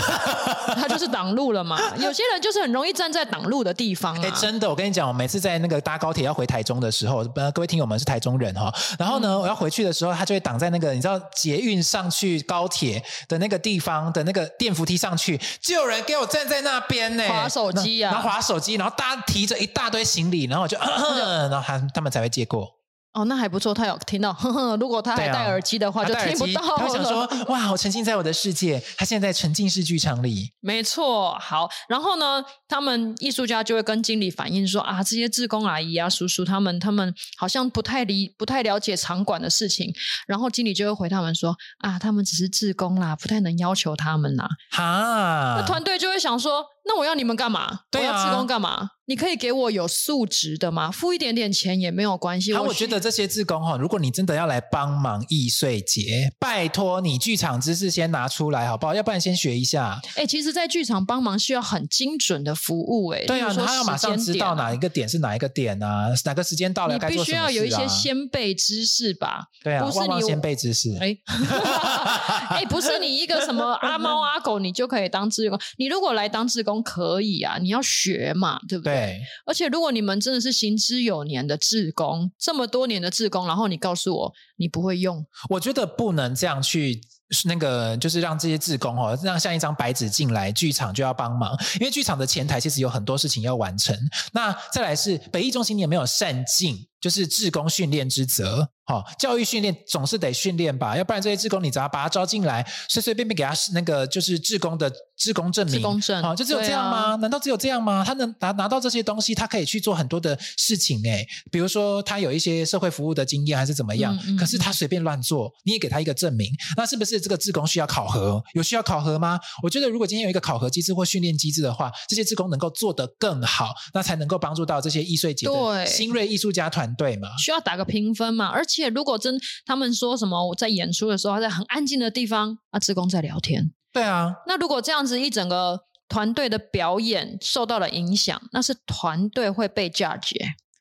[0.77, 1.79] 他就是挡路了嘛。
[1.97, 4.21] 有些人就是很容易站在挡路的地方啊。
[4.23, 22.78] 哎，真的，我跟你讲，我每次在那个搭高铁要回台中的时候，各位听友们是台中人哈，然后呢，我要回去的时候，他就会挡在那个你知道捷运上去高铁的那个地方的那个电扶梯上去，就有人给我站在那边呢，划手机啊，然后滑手机，然后大家提着一大堆行李，然后我就，然后他他们才会借过。
[23.19, 24.33] 哦，那还不错，他有听到。
[24.33, 26.79] 呵呵，如果他还戴耳机的话，就听不到了。
[26.79, 30.53] 他想说：“哇，我沉浸在我的世界。”他现在沉浸式剧场里。
[30.61, 31.69] 没错，好。
[31.89, 39.93] 然后呢，他们艺术家就会跟经理反映说：“啊，这些志工阿姨啊、叔叔他们，他们好像不太理、不太了解场馆的事情。”
[40.29, 46.65] 然后经理就会回他们说：“啊，他们只是志工啦，不太能要求他们啦。”哈，那团队就会想说。
[46.89, 47.81] 那我要你们干嘛？
[47.91, 48.91] 对啊，我要志工干嘛？
[49.05, 50.91] 你可以给我有素质的吗？
[50.91, 52.53] 付一点点钱也没有关系。
[52.53, 58.95] 好，我觉得这些志工哈，如果你真的要来帮忙易碎节，拜托你剧场知识先拿出来好不好？
[58.95, 59.99] 要不然先学一下。
[60.17, 63.09] 哎，其实，在剧场帮忙需要很精准的服务。
[63.09, 66.95] 哎，对啊，他要马上知道哪一个点是哪一个点啊，哪个时间到了。
[66.99, 69.45] 你必须要有一些先辈知识吧？
[69.65, 70.95] 对啊，不是你先辈知识。
[71.01, 71.17] 哎，
[72.51, 75.59] 哎，不是你一个什么阿猫阿狗，你就可以当志工。
[75.79, 77.59] 你如果来当志工，可以啊。
[77.59, 78.95] 你要学嘛，对不对？
[78.95, 79.21] 对。
[79.47, 87.01] 而且，如果你们真的是行之有年的志工，这么多年的志工，然后你告诉我你不会用，我觉得不能这样去。
[87.45, 93.97] 那个就是让这些志工哦，让像一张白纸进来，剧场就要帮忙，因为剧场的前台其实有很多事情要完成。
[94.33, 98.71] 那再来是北艺中心，你有没有善尽就是志工训练之责？
[98.85, 107.13] 好，教育训练总是得训练吧，要不然这些志工你只要把他招进来，随随便便给他那个就是志工的志工证明，志工证，好，就只有这样吗？
[107.13, 108.03] 啊、难道只有这样吗？
[108.03, 117.18] 他能拿拿到这些东西，他可以去做很多的事情诶，比如说他有一些社会服务的经验还是怎么样，嗯嗯、可是他随便乱做，你也给他一个证明，那是不是？
[117.19, 119.39] 这个志工需要考核，有需要考核吗？
[119.63, 127.29] 我觉得，如果今天有一个考核机制或训练机制的话，这些志工能够做得更好，那才能够帮助到这些易碎节的新锐艺术家团队嘛。
[127.39, 128.47] 需要打个评分嘛？
[128.47, 133.71] 而且，如果真他们说什么我在演出的时候，他在很安静的地方，啊，志工在聊天。
[133.93, 134.33] 对啊。
[134.47, 140.35] 那如果这样子一整个团队的表演受到了影响，那是团队会被 judge。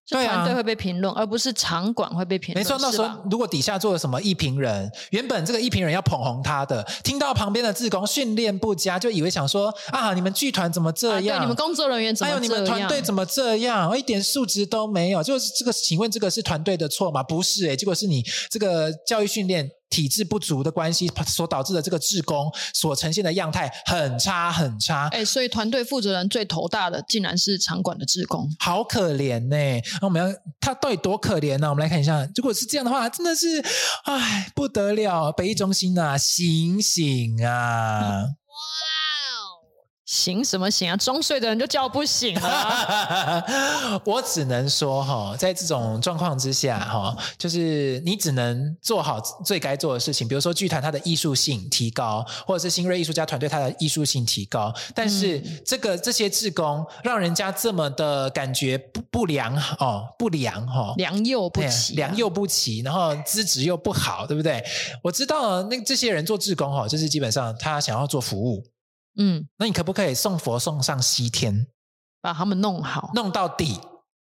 [0.10, 2.64] 对啊，团队会被评论，而不是场馆会被评论。
[2.64, 11.38] 没错，那时候如果底下做了什么一评人，原本这个一评人要捧红他的，听到旁边的志工训练不佳，就以为想说啊，你们剧团怎么这样？
[11.38, 12.40] 啊、对，你们工作人员怎么这样？
[12.40, 13.98] 还有你们团队怎么这样？
[13.98, 15.22] 一点素质都没有。
[15.22, 17.22] 就是这个，请问这个是团队的错吗？
[17.22, 19.70] 不是诶，结果是你这个教育训练。
[19.90, 29.82] 体制不足的关系所导致的这个志工所呈现的样态很差很差，哎，所以团队负责人最头大的竟然是场馆的志工，好可怜呢。
[30.02, 31.70] 那我们要他到底多可怜呢？
[31.70, 33.64] 我们来看一下，如果是这样的话，真的是，
[34.04, 38.24] 哎，不得了，北艺中心啊，醒醒啊！
[38.24, 38.36] 嗯
[40.08, 40.96] 醒什么醒啊？
[40.96, 43.44] 装睡的人就叫不醒了。
[44.06, 54.74] 我只能说哈，在这种状况之下哈，就是你只能做好最该做的事情，比如说剧团它的艺术性提高，或者是新锐艺术家团队它的艺术性提高。
[54.96, 64.64] 但是这个这些志工让人家这么的感觉不不良哦，不良哈，良莠不齐，良莠不齐，然后资质又不好，对不对？
[65.04, 68.64] 我知道那这些人做志工哈，就是基本上他想要做服务。
[69.18, 71.68] 嗯，那你可不可以送佛送上西天，
[72.22, 73.80] 把他们弄好，弄到底？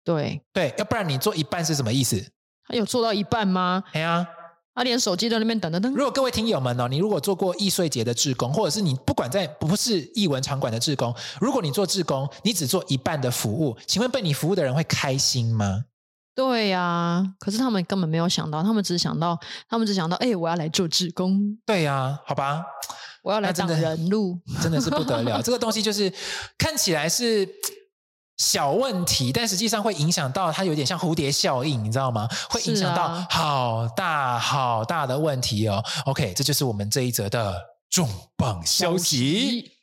[0.03, 2.31] 对对，要不然你做一半是什么意思？
[2.67, 3.83] 他有做到一半吗？
[3.93, 4.25] 哎呀，
[4.73, 5.93] 他连手机都在那边等等等。
[5.93, 15.85] 如果各位听友们哦，你如果做过易碎节的志工，或者是你不管在不是艺文场馆的志工，如果你做志工，你只做一半的服务，请问被你服务的人会开心吗？
[16.33, 21.59] 对呀、啊，可是他们根本没有想到，他们只想到，他们只想到，哎，我要来做志工。
[21.65, 22.65] 对呀、啊，好吧。
[23.23, 25.41] 我要来挡人路， 真的是不得了。
[25.41, 26.11] 这个东西就是
[26.57, 27.47] 看起来是
[28.37, 32.27] 小问题，但实际上会影响到它，有点像蝴蝶效应，你知道吗？
[32.49, 35.83] 会影响到好大好大的问题哦。
[36.05, 37.55] OK，这就是我们这一则的
[37.89, 39.73] 重磅消息。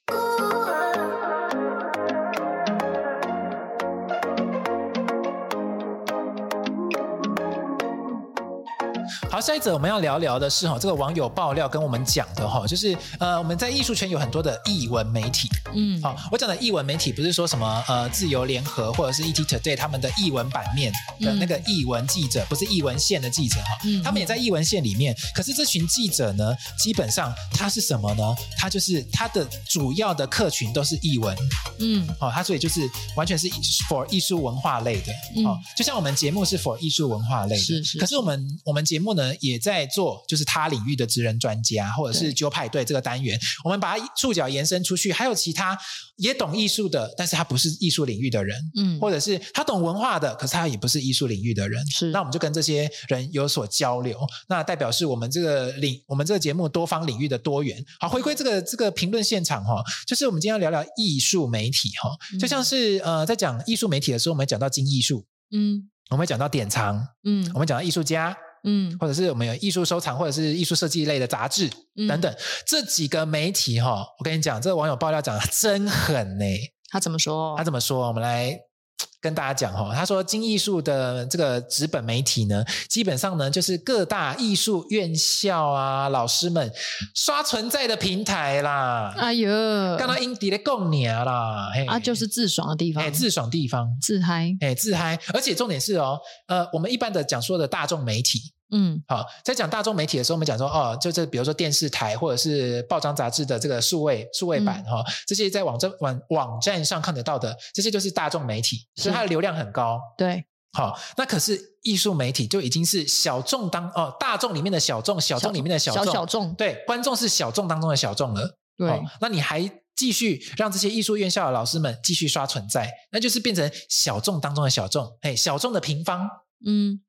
[9.37, 28.35] 好，下一则我们要聊聊的是哈，这个网友爆料跟我们讲的哈，就是呃，我们在艺术圈有很多的艺文媒体，嗯，好，我讲的艺文媒体不是说什么呃自由联合或者是 ET Today 他们的艺文版面的那个艺文记者，嗯、不是艺文线的记者哈，嗯，他们也在艺文线里面，可是这群记者呢，基本上他是什么呢？
[28.57, 31.37] 他就是他的主要的客群都是艺文，
[31.81, 33.47] 嗯，好，他所以就是完全是
[33.91, 35.13] for 艺术文化类的，
[35.45, 39.26] 好、嗯，就像我们节目是 for 艺术文化类的，是是，可是我们我们节目呢？
[39.41, 45.79] 也在做，就是他领域的职人专家，或者是揪派对这个单元，我们把它触角延伸出去，还有其他
[46.17, 57.85] 也懂艺术的，但是他不是艺术领域的人，嗯，或者是他懂文化的，可是他也不是艺术领域的人，是，那我们就跟这些人有所交流，那代表是我们这个领，我们这个节目多方领域的多元。
[58.01, 65.91] 好，回归这个这个评论现场哈，就是我们今天要聊聊艺术媒体哈，就像是呃，在讲艺术媒体的时候，我们讲到精艺术，嗯。
[66.09, 68.33] 我们讲到典藏，嗯，我们讲到艺术家，
[68.65, 72.35] 嗯，或者是我们有艺术收藏，或者是艺术设计类的杂志、嗯、等等，
[72.67, 76.45] 这几个媒体哈，我跟你讲，这个网友爆料讲的真狠呢。
[76.89, 77.55] 他怎么说？
[77.57, 78.09] 他怎么说？
[78.09, 78.59] 我们来。
[79.21, 86.71] 跟大家讲哈，他说金艺术的这个纸本媒体呢，基本上呢就是各大艺术院校啊老师们
[87.15, 89.13] 刷存在的平台啦。
[89.17, 89.51] 哎呦，
[89.99, 98.53] 刚刚英迪的共年啦，啊就是自爽的地方，哎自爽地方，自嗨，哎自嗨，而且重点是哦，呃我们一般的讲说的大众媒体。
[98.73, 110.01] 嗯，好，在讲大众媒体的时候，我们讲说，哦，就这，比如说电视台或者是报章杂志的这个数位数位版，哈、嗯哦，这些在网站网网站上看得到的，这些就是大众媒体，所以它的流量很高。
[110.19, 118.59] 对，好、哦，那可是艺术媒体就已经是小众当哦，大众里面的小众，小众里面的小众，小小众，对，观众是小众当中的小众了。
[118.77, 119.63] 对、哦，那你还
[119.95, 126.29] 继续让这些艺术院校的老师们继续刷存在，那就是变成小众当中的小众，哎，小众的平方，
[126.67, 127.01] 嗯。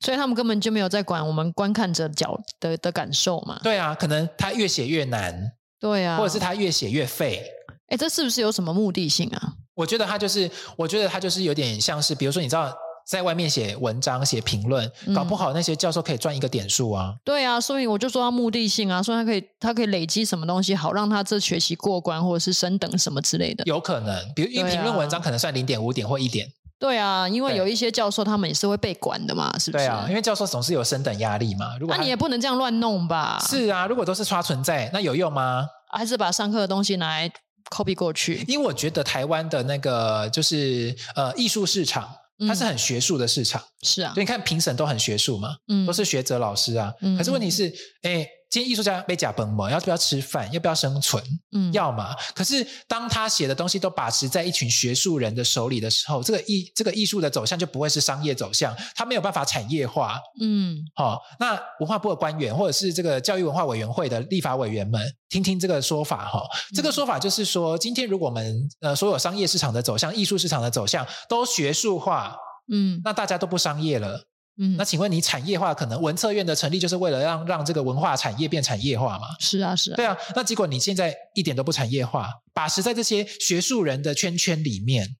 [0.00, 3.60] 所以他们根本就没有在管我们观看者角的的感受嘛？
[3.62, 7.44] 对啊，可能他越写越难，对啊，或者是他越写越废。
[7.88, 9.52] 哎，这是不是有什么目的性啊？
[9.74, 12.72] 我觉得他就是，我觉得他就是有点像是，比如说，你知道，
[13.06, 17.14] 在外面写文章、写评论，搞不好那些教授可以赚一个点数啊。
[17.24, 23.64] 对啊，所以我就说他目的性啊，说他可以，他可以累积什么东西，好让他这学习过关，或者是升等什么之类的。
[23.66, 26.48] 有可能，比如因为评论文章可能算零点五点或一点。
[26.80, 29.84] 对啊，因为有一些教授他们也是会被管的嘛，是不是？
[29.84, 31.76] 对啊，因为教授总是有升等压力嘛。
[31.78, 33.38] 如果那你也不能这样乱弄吧？
[33.46, 35.66] 是啊，如果都是刷存在，那有用吗？
[35.92, 37.30] 还是把上课的东西拿来
[37.70, 38.42] copy 过去？
[38.48, 42.08] 因为我觉得台湾的那个就是呃艺术市场，
[42.48, 43.60] 它是很学术的市场。
[43.60, 46.94] 嗯、是啊，所以你看评审都很学术嘛，嗯，都是学者老师啊。
[47.02, 47.70] 嗯，可是问题是，
[48.02, 48.26] 哎。
[48.50, 49.70] 今天艺术家被假崩嘛？
[49.70, 50.50] 要不要吃饭？
[50.52, 51.22] 要不要生存？
[51.52, 52.16] 嗯，要嘛。
[52.34, 60.18] 可是当他写的东西都把持在一群学术人的手里的时候，这个艺这个艺术的走向就不会是商业走向，他没有办法产业化。
[60.40, 66.42] 嗯，好、哦，那文化部的官员或者是这个教育文化委员会的立法委员们，听听这个说法哈、哦。
[66.74, 72.36] 这个说法就是说，今天如果我们呃所有商业市场的走向、艺术市场的走向都学术化，
[72.72, 74.26] 嗯，那大家都不商业了。
[74.62, 79.28] 嗯，那请问你产业化可能文策院的成立就是为了让让这个文化产业变产业化嘛？
[79.38, 79.96] 是啊，是啊。
[79.96, 85.16] 对啊，那结果你现在一点都不产业化，把持在这些学术人的圈圈里面，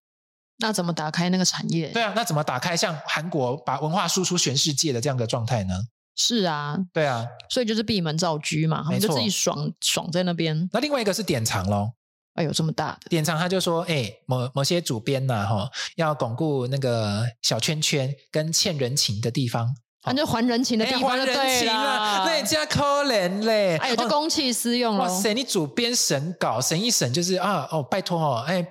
[0.58, 1.88] 那怎么打开那个产业？
[1.88, 5.74] 对啊，那怎么打开像韩国把文化输出全世界的这样的状态呢？
[6.14, 10.68] 是啊，对啊，所以就是闭门造车嘛，他们就自己爽爽在那边。
[10.70, 11.94] 那另外一个是典藏咯。
[12.40, 21.36] 哎呦，这么大的典藏，他就说：“哎，某某些主编呐，哈，要巩固那个小圈圈跟欠人情的地方，反正还人情的地方就对了。
[21.36, 25.04] 还人情了，那家可怜嘞，哎呦，就公器私用了。
[25.04, 28.66] 哇塞，你主编审稿审一审，就是啊，哦，拜托哦，哎，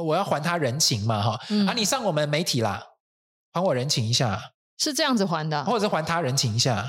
[0.00, 2.80] 我要还他人情嘛，哈，嗯、啊，你上我们媒体啦，
[3.52, 4.40] 还我人情一下，
[4.78, 6.86] 是这样子还的，或者是还他人情一下，哦、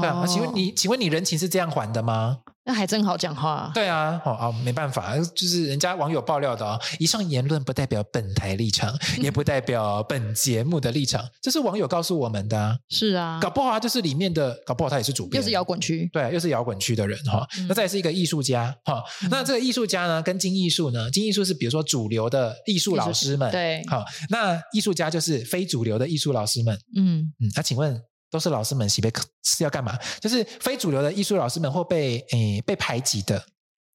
[0.00, 3.72] 对啊，请问你，请问你人情是这样还的吗？”那还真好讲话。
[3.74, 6.78] 对啊，哦啊，没办法，就是人家网友爆料的哦。
[7.00, 12.78] 以上言论不代表本台立场， 也不代表本节目的立场，这是网友告诉我们的。
[12.90, 17.44] 是啊，搞不好他就是里面的，搞不好他也是主编，又是摇滚区，对，又是摇滚区的人哈。
[17.66, 19.02] 那再是一个艺术家哈。
[19.30, 26.78] 那这个艺术家呢，跟金艺术呢，金艺术是比如说主流的艺术老师们，对，好，那艺术家就是非主流的艺术老师们。
[26.94, 28.00] 嗯嗯，那请问？
[28.30, 29.12] 都是老师们喜被
[29.42, 29.98] 是要干嘛？
[30.20, 33.42] 就是非主流的艺术老师们或被诶被排挤的，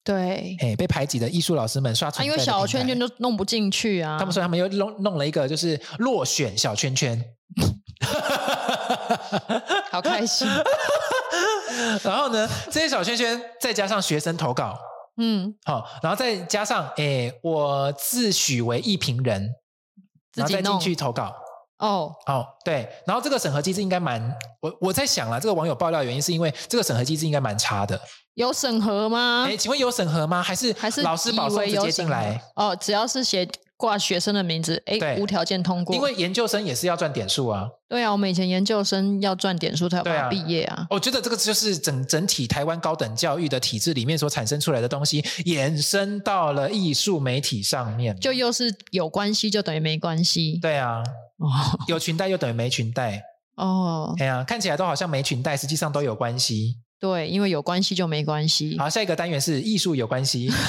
[0.03, 4.17] 对，诶被排挤的艺术老师们刷存在、啊、因为小圈圈都弄不进去啊。
[4.19, 7.23] 他们说他们又弄弄了一个就是落选小圈圈，
[9.89, 10.47] 好开心。
[12.03, 14.77] 然后呢，这些小圈圈再加上学生投稿，
[15.17, 19.55] 嗯，好，然后再加上诶我自诩为艺评人，
[20.35, 21.35] 然后再进去投稿。
[21.85, 24.21] 哦，哦，对，然后这个审核机制应该蛮，
[24.59, 27.99] 我我在想了，这个网友爆料的原因是因为这个审核机制应该蛮差的。
[28.33, 29.45] 有审核吗？
[29.47, 30.41] 哎，请问有审核吗？
[30.41, 32.41] 还是还是老师保送直接进来？
[32.55, 33.47] 哦，只要是写
[33.85, 35.95] 挂学生的名字，哎，无条件通过。
[35.95, 37.69] 因为研究生也是要赚点数啊。
[37.87, 40.87] 对啊，我们以前研究生要赚点数才有办法毕业啊。
[40.89, 50.57] 我觉得这个就是整整体台湾高等教育的体制里面所产生出来的东西，延伸到了艺术媒体上面，就又是有关系就等于没关系。
[50.59, 51.03] 对啊。
[51.37, 51.47] 哦，
[51.87, 53.21] 有裙带又等于没裙带
[53.57, 54.15] 哦。
[54.17, 56.77] 哎呀，看起来都好像没裙带，实际上都有关系。
[56.99, 58.75] 对，因为有关系就没关系。
[58.79, 60.49] 好，下一个单元是艺术有关系。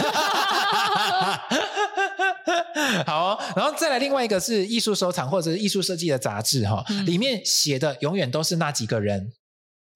[3.07, 9.33] 好哦，然后再来另外一个是艺术收藏或者是艺术设计的杂志哈，里面写的永远都是那几个人，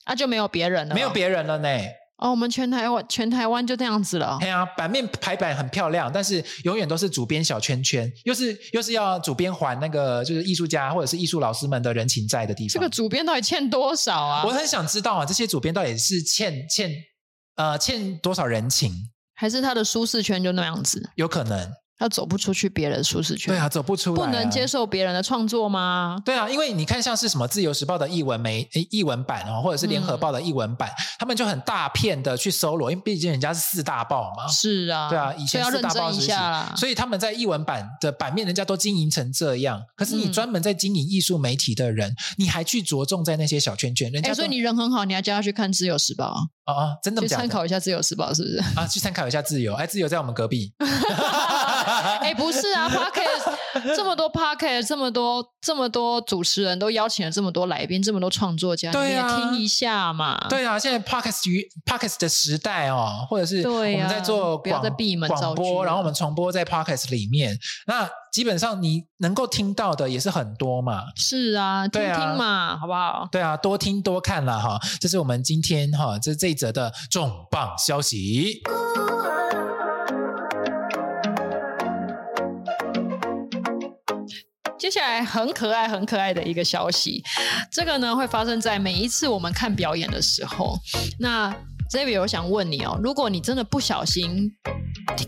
[0.05, 1.67] 啊就没有别人了，没有别人了呢。
[2.17, 4.37] 哦，我们全台湾全台湾就这样子了。
[4.39, 12.73] 对啊，版面排版很漂亮，但是永远都是主编小圈圈，又是又是要主编还那个就是艺术家或者是艺术老师们的人情债的地方。
[12.73, 14.43] 这个主编到底欠多少啊？
[14.45, 16.91] 我很想知道啊，这些主编到底是欠欠
[17.55, 18.93] 呃欠多少人情，
[19.33, 21.09] 还是他的舒适圈就那样子？
[21.15, 21.71] 有可能。
[22.01, 26.19] 他走不出去别人舒适圈，对啊，走不出来、啊，不能接受别人的创作吗？
[26.25, 34.47] 对啊，因为你看，像是什么《自由时报》的译文媒诶艺文版哦，或者是《联合报》的译文版，嗯、他们就很大片的去搜罗，因为毕竟人家是四大报嘛。
[34.47, 36.31] 是啊，对啊，以前四大报时期，
[36.75, 39.79] 所以他们在译文版的版面，人家都经营成这样。
[39.95, 46.41] 可是你专门在经营艺术媒体的人，嗯、你还去着重在那些小圈圈，人家、欸、所以你人很好，你还叫他去看《自由时报》啊？
[46.65, 48.57] 哦哦，真的，去参考一下《自由时报》是不是？
[48.79, 49.73] 啊，去参考一下《自由》。
[49.75, 50.71] 哎，《自由》在我们隔壁。
[52.21, 60.47] 哎、欸，不是啊， Podcast 这么多 Podcast，这么多这么多主持人都邀请了这么多来宾，这么多创作家，对啊，你也听一下嘛。
[60.49, 64.89] 对啊，现在 Podcast 与 Podcast 的时代哦，或者是我们在做广、啊、
[65.27, 71.03] 广播，然后我们重播在 Podcast 里面，那基本上你能够听到的也是很多嘛。
[71.15, 73.27] 是啊，听听嘛，好不好？
[73.31, 74.79] 对啊，多听多看啦哈。
[74.99, 78.61] 这是我们今天哈，这这一则的重磅消息。
[84.81, 87.23] 接下来很可爱、很可爱的一个消息，
[87.71, 90.75] 这个呢会发生在每一次我们看表演的时候。
[91.19, 91.55] 那
[91.91, 94.51] z a v i e 我想问你哦，如果你真的不小心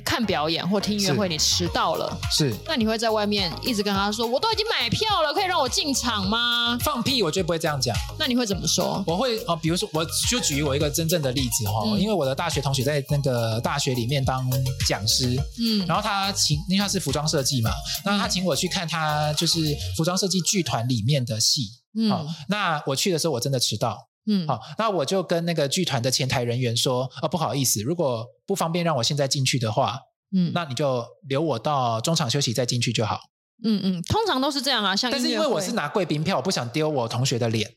[0.04, 7.96] 看表演或听音乐会，你迟到了，是，那你会在外面一直跟他说：“我都已经买票了，可以让我进场吗？”放屁，我绝对不会这样讲。
[8.18, 9.04] 那你会怎么说？
[9.08, 14.50] 我会哦，比如说，我就举我一个真正的例子哈、哦嗯，因为我的大学同学在那个大学里面当
[14.88, 17.72] 讲师，嗯，然后他请，因为他是服装设计嘛，
[18.06, 21.68] 那他请我去看他就是服装设计剧团里面的戏，
[21.98, 23.98] 嗯，好、哦，那我去的时候我真的迟到。
[24.26, 30.00] 嗯，好，那我就跟那个剧团的前台人员说，哦，不好意思，如果不方便让我现在进去的话，
[30.36, 33.20] 嗯，那你就留我到中场休息再进去就好。
[33.66, 37.70] 嗯嗯，通常都是这样啊，像但是因为我是拿贵宾票，我不想丢我同学的脸，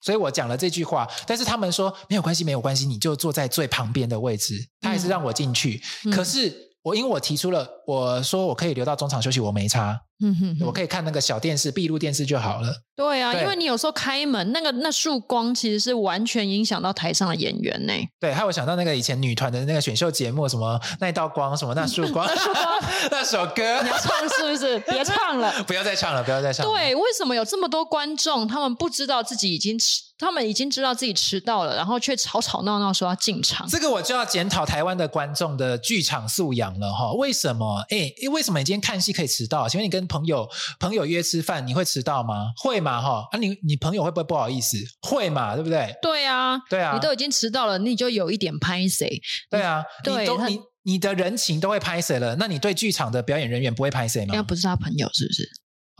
[0.00, 1.08] 所以我讲了这句话。
[1.26, 5.82] 但是他们说没有关系，没有关系，你就坐在最旁边的位置，他还是让我进去。
[6.04, 10.00] 嗯、可是我因为我提出了，我说我可以留到中场休息，我没差。
[10.22, 12.72] 嗯哼，哼，我可以看那个小电视、闭路电视就好了。
[12.94, 17.92] 对啊，对，因为你有时候开门，那个那束光其实是完全影响到台上的演员呢。
[18.20, 24.78] 对，还有想到那个以前女团的那个选秀节目，什么那道光，什么那束光，那束光， 那首歌，你要唱是不是？
[24.80, 26.72] 别唱了， 不要再唱了，不要再唱了。
[26.72, 33.66] 对，为什么有这么多观众，他们不知道自己已经迟，他们已经知道自己迟到了，然后却吵吵闹闹说要进场？
[33.68, 37.12] 这个我就要检讨台湾的观众的剧场素养了哈。
[37.14, 37.82] 为什么？
[37.88, 39.68] 哎，为什么你今天看戏可以迟到？
[39.68, 40.46] 请问你跟朋友
[40.78, 42.52] 朋朋友约吃饭，你会迟到吗？
[42.62, 44.76] 会嘛，哈啊你，你你朋友会不会不好意思？
[45.00, 45.96] 会嘛，对不对？
[46.02, 49.18] 对啊，对啊，你都已经迟到了，你就有一点拍谁。
[49.48, 54.34] 对啊，对你都你你的人情都会拍谁了，那你对剧场的表演人员不会拍谁吗？
[54.34, 55.48] 应该不是他朋友，是不是？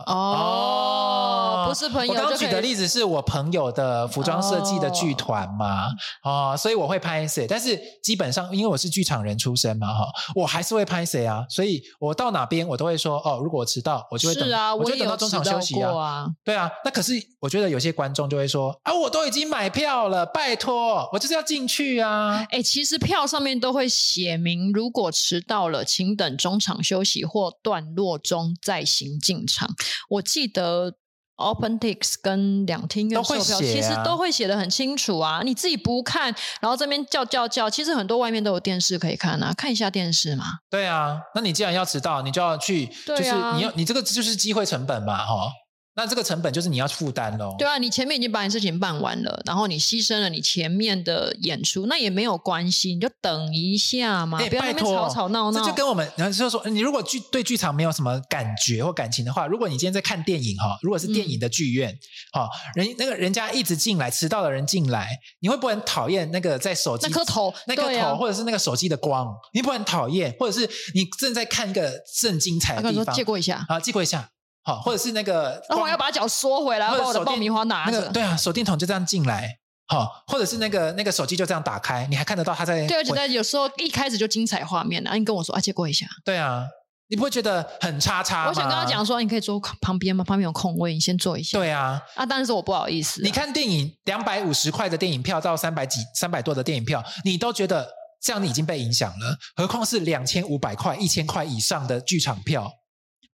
[0.05, 2.13] 哦，不是朋友。
[2.13, 5.87] 我刚举的例子是我朋友的服装设计的剧团嘛，
[6.23, 7.45] 哦，哦，所以我会拍谁。
[7.47, 10.05] 但是基本上，因为我是剧场人出身嘛，哈，
[10.35, 11.45] 我还是会拍谁啊。
[11.49, 16.27] 所以我到哪边我都会说，哦，如果我迟到，我就会等，啊、我就等到中场休息啊，啊。
[16.43, 22.45] 对啊，那可是我觉得有些观众就会说，啊，我都已经买票了，拜托，我就是要进去啊。
[22.49, 29.69] 哎，其实票上面都会写明，如果迟到了，请等中场休息或段落中再行进场。
[30.09, 30.95] 我记得
[31.37, 40.45] OpenTix 跟两厅院售票其实都会写的很清楚啊，你自己不看，然后这边叫叫叫，其实很多外面都有电视可以看啊，看一下电视嘛。
[40.69, 45.51] 对啊，那你既然要迟到，你就要去，就是你要你这个就是机会成本嘛，哈。
[45.95, 47.55] 那这个成本就是你要负担喽。
[47.57, 55.59] 对啊，你前面已经把你事情办完了，然后你牺牲了你前面的演出，那也没有关系，你就等一下嘛，欸、不要在那边吵吵闹闹。
[55.59, 61.95] 这就跟我们，然后就说，你如果剧对剧场没有什么感觉或感情的话，如果你今天在看电影哈，如果是电影的剧院，
[62.31, 65.09] 哈、嗯，人那个人家一直进来，迟到的人进来，
[65.41, 74.29] 你会不会很讨厌那个在手机那颗头，那颗头、啊，或者是那个手机的光，你会不会很讨厌，或者是你正在看一个正精彩的地方，借过一下啊，借过一下。
[74.63, 77.91] 好，或者是那个，然后我要把脚缩回来，把我的爆米花拿着。
[77.91, 79.59] 那个、对啊，手电筒就这样进来。
[79.87, 82.87] 好，或者是那个那个手机就这样打开，你还看得到他在。
[82.87, 86.07] 对，而且有时候一开始就精彩画面了，然后你跟我说啊，借过一下。
[86.23, 86.63] 对啊，
[87.09, 88.47] 你不会觉得很叉叉？
[88.47, 90.23] 我想跟他讲说，你可以坐旁边吗？
[90.23, 91.57] 旁边有空位，你先坐一下。
[91.57, 93.23] 对啊，啊，但是我不好意思、啊。
[93.25, 97.87] 你看电影两百五十块的电影票到三百几、三百多的电影票，你都觉得
[98.21, 102.71] 这样你已经被影响了，何况是两千五百块、一千块以上的剧场票。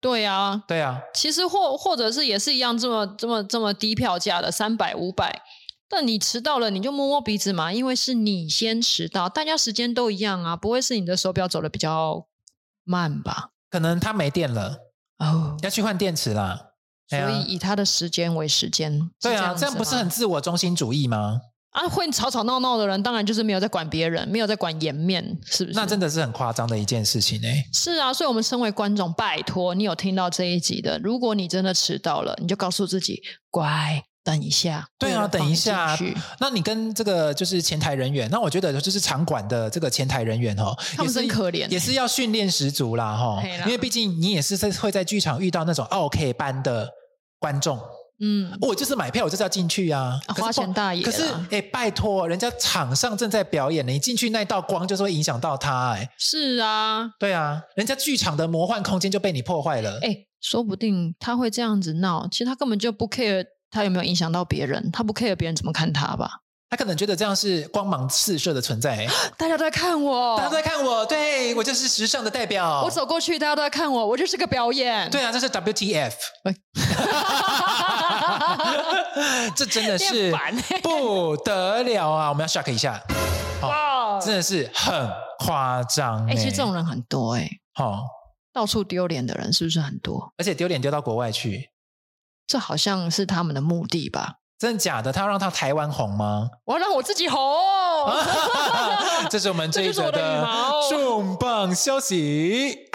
[0.01, 5.43] 对啊，对啊，其实或或者是也是一样，这么这么这么低票价的三百五百
[5.89, 12.27] 但你迟到了，你就摸摸鼻子嘛，因为是你先迟到，大家时间都一样啊，不会是你的手表走的比较
[12.85, 13.51] 慢吧？
[13.71, 14.79] 可能它没电了
[15.19, 16.63] 哦，要去换电池啦。
[17.09, 21.41] 所以以他的时间为时间，对啊，这样不是很自我中心主义吗？
[21.77, 25.77] 啊，会吵吵闹闹的人，当然就是没有在管别人，没有在管颜面，是不是？
[25.79, 27.49] 那真的是很夸张的一件事情呢。
[27.73, 34.03] 是啊，所以我们身为观众，拜托你有听到这一集的，如果你真的迟到了，你就告诉自己，乖。
[34.25, 35.97] 等一下，对啊，等一下。
[36.41, 43.41] 那你跟这个就是前台人员，那我觉得就是场馆的这个前台人员哦，他们真可怜，也是要训练十足啦哈。
[43.61, 46.91] 因为毕竟你也是在会在剧场遇到那种 OK 班的
[47.39, 47.79] 观众，
[48.19, 51.03] 嗯，我就是买票，我就是要进去啊，花钱大爷。
[51.03, 56.09] 可是哎，拜托，人家场上正在表演呢，你进去那道光就是会影响到他哎。
[56.19, 59.99] 是啊，对啊，人家剧场的魔幻空间就被你破坏了。
[60.03, 63.45] 哎，说不定他会这样子闹，其实他根本就不 care。
[63.69, 64.91] 他有没有影响到别人？
[64.91, 66.31] 他不 care 别人怎么看他吧？
[66.69, 69.07] 他可能觉得这样是光芒四射的存在。
[69.39, 72.83] 大家都在看我，大家都在看我，对，我就是时尚的代表。
[72.83, 75.09] 我走过去，大家都在看我，我就是个表演。
[75.11, 76.13] 对啊，这是 WTF。
[79.55, 80.35] 这真的是
[80.83, 82.29] 不得了啊！
[82.29, 83.01] 我们要 shock 一下。
[83.63, 86.27] 哇，真的是很夸张。
[86.27, 87.49] 哎，其实这种人很多哎。
[87.75, 88.03] 好，
[88.53, 90.33] 到处丢脸的人是不是很多？
[90.37, 91.71] 而且丢脸丢到国外去。
[92.47, 94.35] 这好像是他们的目的吧？
[94.59, 95.13] 真的假的？
[95.13, 96.49] 他要让他台湾红吗？
[96.65, 97.39] 我要让我自己红。
[99.29, 100.47] 这是我们这一则的
[100.91, 102.89] 重磅消息。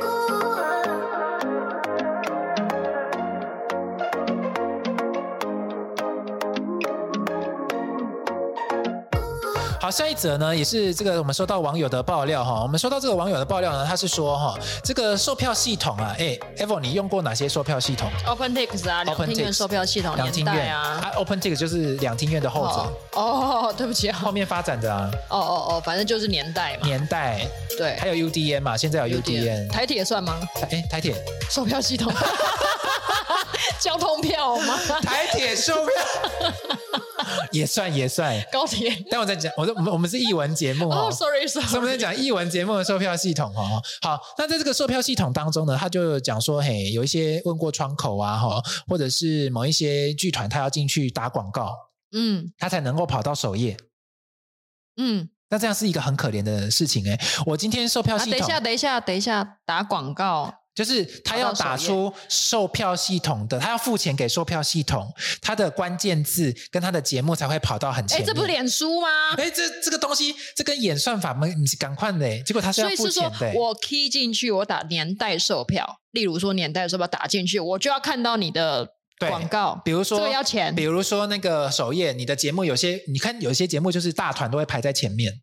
[9.92, 12.62] 下一则呢，也是这个我们收到网友的爆料哈。
[12.62, 21.02] 我们收到这个网友的爆料呢，他是说哈，这个售票系统啊，哎，Evo，你用过哪些售票系统？OpenTix 啊，两厅院售票系统，两厅院啊。
[21.02, 23.20] 啊，OpenTix 就是两厅院的后者。
[23.20, 25.12] 哦，对不起啊，后面发展的啊。
[25.30, 26.88] 哦哦哦，反正就是年代嘛。
[26.88, 27.46] 年代。
[27.78, 27.98] 对。
[27.98, 29.70] 还有 UDN 嘛，现在有 UDN。
[29.70, 30.40] 台铁算吗？
[30.72, 31.16] 哎，台铁。
[31.50, 32.12] 售票系统。
[33.80, 34.80] 交通票吗？
[35.04, 35.94] 台铁售票。
[37.52, 38.40] 也算也算。
[38.52, 43.82] 高铁，但我在讲，我说我们我们是译文节目哦，sorry sorry，我们在讲译文节目的售票系统哦。
[44.02, 51.74] 好，那在这个售票系统当中呢，他就讲说，嘿，有一些问过窗口啊，哈，或者是某一些剧团，他要进去打广告，
[52.12, 53.78] 嗯，他才能够跑到首页，
[54.98, 57.20] 嗯，那这样是一个很可怜的事情哎。
[57.46, 60.61] 我今天售票系统，等一下，等一下，等一下，打广告。
[60.74, 65.12] 就是他要打出售票系统的，他要付钱给售票系统，
[65.42, 68.24] 他的关键字跟他的节目才会跑到很前面。
[68.24, 69.08] 哎，这不是脸书吗？
[69.38, 72.44] 哎，这这个东西，这跟演算法们，你是赶快的。
[72.44, 73.52] 结果他是要付钱的。
[73.54, 78.88] 我 key 进去，我打年代售票，例如说年代售票打进去，我就要看到你的
[79.20, 79.82] 广告。
[79.84, 80.74] 比如说，这个要钱。
[80.74, 85.34] 比如说那个首页，你的节目有些，你看有些节目就是大团都会排在前面。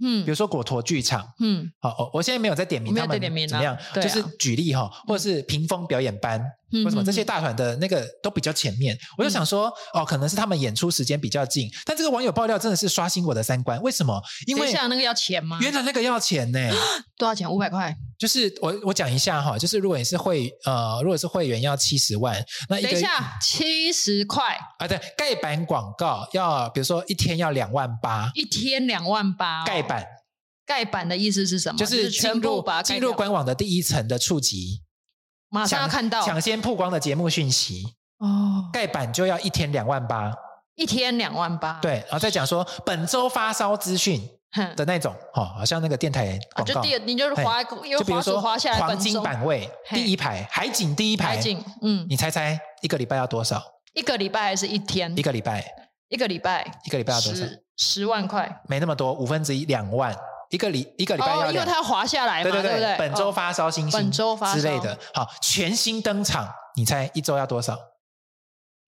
[0.00, 6.42] 嗯，比如说果陀剧场，嗯，好，我我现在没有在点名他们怎么样，就是举例哈，或者是屏风表演班。
[6.84, 8.96] 为什么这些大团的那个都比较前面？
[9.16, 11.70] 我就想说，哦，可能是他们演出时间比较近。
[11.84, 13.80] 但这个网友爆料真的是刷新我的三观。
[13.82, 14.20] 为什么？
[14.46, 15.58] 因为那个要钱吗？
[15.60, 16.58] 原来那个要钱呢？
[17.16, 17.50] 多少钱？
[17.50, 17.96] 五百块。
[18.18, 22.36] 就是我我讲一下哈，就是如果你是会呃，如果是会员要七十万，
[22.68, 24.88] 那等一下七十块啊？
[24.88, 29.64] 对，盖板广告要比如说一天要两万八，一天两万八。
[29.64, 30.04] 盖板，
[30.66, 31.78] 盖板的意思是什么？
[31.78, 34.82] 就是进入进入官网的第一层的触及。
[35.50, 36.22] 马上要看到。
[36.22, 37.94] 抢先曝光的节目讯息。
[38.18, 40.32] 哦，盖板就要一天两万八，
[40.74, 44.20] 一天两万八，对，然后再讲说本周发烧资讯
[44.74, 53.62] 的那种，哦，好像那个电台广告，就第你就是滑，就比如说滑下来黄金版位第一排海景第一排，海景，嗯，你猜猜一个礼拜要多少？
[53.94, 55.16] 一个礼拜还是一天？
[55.16, 55.64] 一个礼拜，
[56.08, 57.46] 一个礼拜，一个礼拜要多少？
[57.76, 60.12] 十万块，没那么多，五分之一两万。
[60.50, 67.76] 一个礼一个礼拜要，因为它要滑下来嘛，对对对，本周发烧星星，本周发烧之类的，好，全新登场，你猜一周要多少？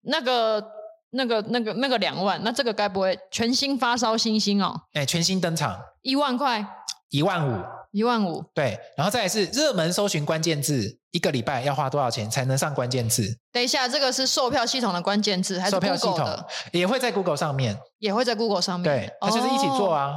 [0.02, 0.64] 那个
[1.10, 4.74] 那个那个那个两万，那这个该不会全新发烧星星哦？
[4.94, 6.66] 哎，全新登场，一万块，
[7.10, 13.38] 一万五，一万五，对，然后再来是热门搜寻关键字，一个礼拜要花多少钱才能上关键字？
[13.52, 15.72] 等一下，这个是售票系统的关键字还是？
[15.72, 20.16] 售票系统也会在 Google 上面，也会在 Google 上面，对，它就是一起做啊，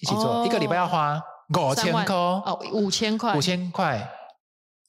[0.00, 1.22] 一起做，一个礼拜要花。
[1.48, 4.10] 五千块哦，五千块，五千块。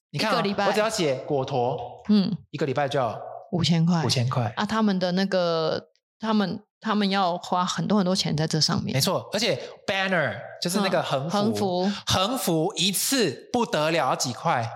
[0.09, 3.19] 你看，我只要写果陀，嗯，一个礼拜就要
[3.51, 4.51] 五千块，五千块。
[4.55, 5.89] 啊，他们的那个，
[6.19, 8.93] 他们他们要花很多很多钱在这上面。
[8.95, 14.67] 没错，而且 banner 就是那个横幅，横幅，横幅一次不得了要几块？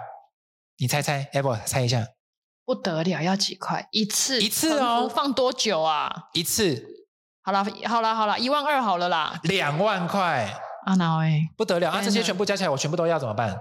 [0.77, 2.05] 你猜猜，Apple 猜一下，
[2.63, 3.87] 不得了要几块？
[3.91, 6.27] 一次一次哦，放多久啊？
[6.33, 7.00] 一次
[7.43, 10.53] 好了，好了，好了，一万二好了啦，两万块
[10.85, 12.01] 啊，那哎，不得了啊！
[12.03, 13.57] 这些全部加起来，我全部都要怎么办？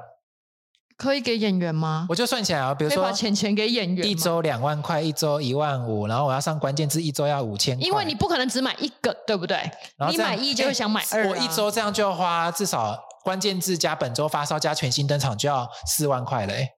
[0.97, 2.07] 可以给演员吗？
[2.11, 7.87] 我就算起来啊，比如说把钱钱给演员，一周两万块，一周一万五，然后我要上关键字，一周要五千块。
[7.87, 9.71] 因为你不可能只买一个，对不对？
[10.11, 11.31] 你买一就会想买二，啊。
[11.31, 16.69] 我一周这样就要花至少关键字加本周发烧加全新登场就要四万块了，哎。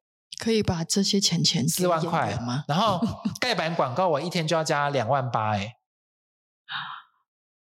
[0.40, 2.64] 可以把这些钱钱四万块吗？
[2.68, 3.00] 然后
[3.40, 5.72] 盖板广告我一天就要加两万八，哎，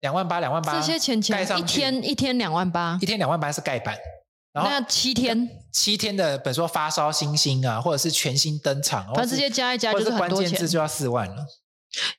[0.02, 3.98] 两万八两万八，这些钱钱一天一天两万八，一天两万八是盖板。
[4.52, 11.46] 然后那七天，七天的，比如说发烧新星啊，或者是全新登场，反正这些加一加就是很多钱，关键字就要四万了。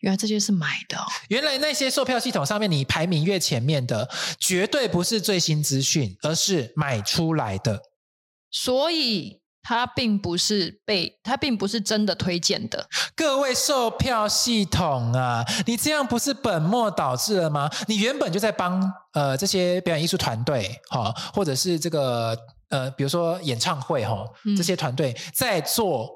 [0.01, 1.03] 原来这些是买的哦。
[1.29, 4.09] 原来那些售票系统上面，你排名越前面的，
[4.39, 7.83] 绝对不是最新资讯，而是买出来的。
[8.51, 9.40] 所以。
[9.63, 12.89] 它并不是被，它并不是真的推荐的。
[13.15, 17.71] 各位售票系统啊，你这样不是本末倒置了吗？
[17.87, 18.81] 你原本就在帮
[19.13, 22.37] 呃这些表演艺术团队哈，或者是这个
[22.71, 24.25] 呃，比如说演唱会哈，
[24.57, 26.09] 这些团队在做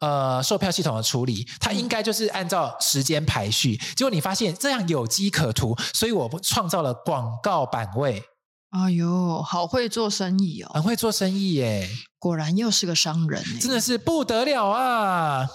[0.00, 3.76] 呃售票系统的处理，它应该就是按照时间排序。
[3.96, 8.22] 结果你发现这样有机可图，所以我创造了广告版位。
[8.70, 10.70] 哎呦，好会做生意哦！
[10.74, 11.88] 很会做生意耶，
[12.20, 15.40] 果然又是个商人，真的是不得了啊！
[15.40, 15.46] 哇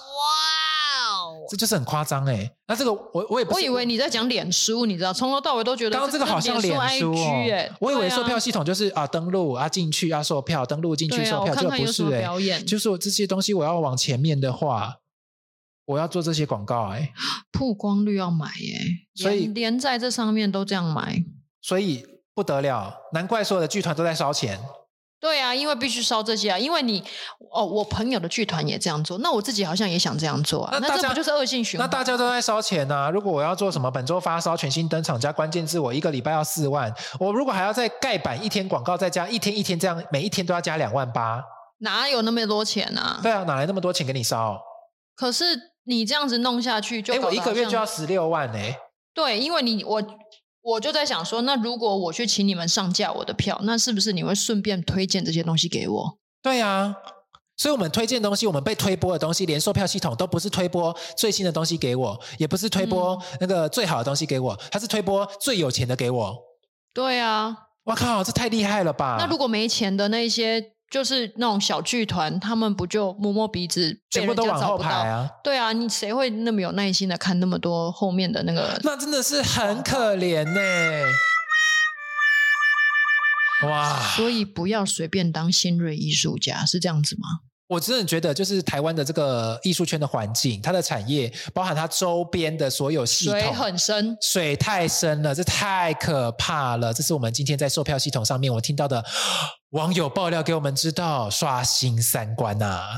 [1.13, 2.51] 哦，这就是很夸张哎。
[2.67, 7.77] 那这个我我也不是，我以为你在讲脸书，你知道，从头到尾都觉得刚刚这个好像脸书哦。
[7.79, 12.61] 我以为售票系统就是啊，登录啊，进去啊，售票，登录进去售票，就不是哎。
[12.63, 14.97] 就是我这些东西我要往前面的话，
[15.85, 17.13] 我要做这些广告哎，
[17.53, 21.23] 曝光率要买哎，所以连在这上面都这样买，
[21.61, 22.05] 所以。
[22.35, 24.59] 不得了，难怪所有的剧团都在烧钱。
[25.17, 27.03] 对啊，因为必须烧这些啊，因为你
[27.51, 30.77] 哦，我朋友的剧团也这样做，那我自己好像也想这样做啊。
[30.79, 31.87] 那，那这不就是恶性循环？
[31.87, 33.09] 那大家都在烧钱啊！
[33.09, 36.93] 如果我要做什么本周发烧全新登场加关键字，我一个礼拜要四万。
[37.19, 41.41] 我如果还要再盖板一天广告，再加一天一天这样，每一天都要加两万八，
[41.79, 43.19] 哪有那么多钱啊？
[43.23, 44.61] 对啊，哪来那么多钱给你烧？
[45.15, 45.45] 可是
[45.85, 48.77] 你这样子弄下去就，就哎，我一个月就要十六万呢、欸。
[49.15, 50.03] 对，因为你我。
[50.65, 56.17] 我就在想说，那如果我去请你们上架我的票，那是不是你会顺便推荐这些东西给我？
[56.41, 56.95] 对啊，
[57.55, 66.35] 所以我们推荐东西，我们被推播的东西，连售票系统都不是推播最新的东西给我，也不是推播那个最好的东西给我，它是推播最有钱的给我。
[66.95, 69.17] 对啊，我靠，这太厉害了吧？
[69.19, 70.74] 那如果没钱的那些。
[70.89, 75.29] 就是那种小剧团，他们不就摸摸鼻子，全部都往后排啊？
[75.43, 78.79] 对啊，你谁会那么有耐心的看那么多后面的那个？
[78.83, 80.61] 那真的是很可怜呢。
[83.67, 83.99] 哇！
[84.15, 87.27] 所以不要随便当新锐艺术家，是这样子吗？
[87.67, 96.93] 我真的觉得，就是台湾的这个艺术圈的环境，它的产业，包含它周边的所有系统，水很深，水太深了，这太可怕了。
[96.93, 99.03] 这是我们今天在售票系统上面我听到的
[99.71, 102.95] 网友爆料给我们知道，刷新三观啊。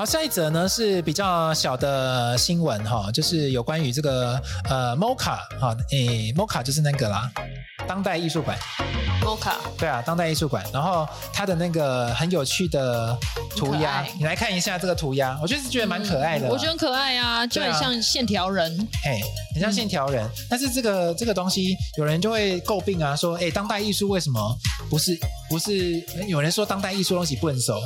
[0.00, 7.30] 好，下一则呢是比较小的新闻哈，就是有关于这个呃，MOCA 哈，诶，MOCA 就是那个啦，
[7.86, 8.56] 当代艺术馆。
[9.22, 13.14] MOCA 对啊，当代艺术馆，然后它的那个很有趣的
[13.54, 16.48] 涂鸦，你来看一下这个涂鸦，我就是觉得蛮可爱的、嗯。
[16.48, 18.74] 我觉得很可爱啊，就很像线条人，
[19.04, 19.20] 嘿，
[19.52, 20.24] 很像线条人。
[20.24, 24.56] 嗯、但是这个这个东西，有人就会诟病啊，说，哎，当代艺术为什么
[24.88, 25.14] 不是
[25.50, 26.02] 不是？
[26.26, 27.78] 有人说当代艺术东西不能收，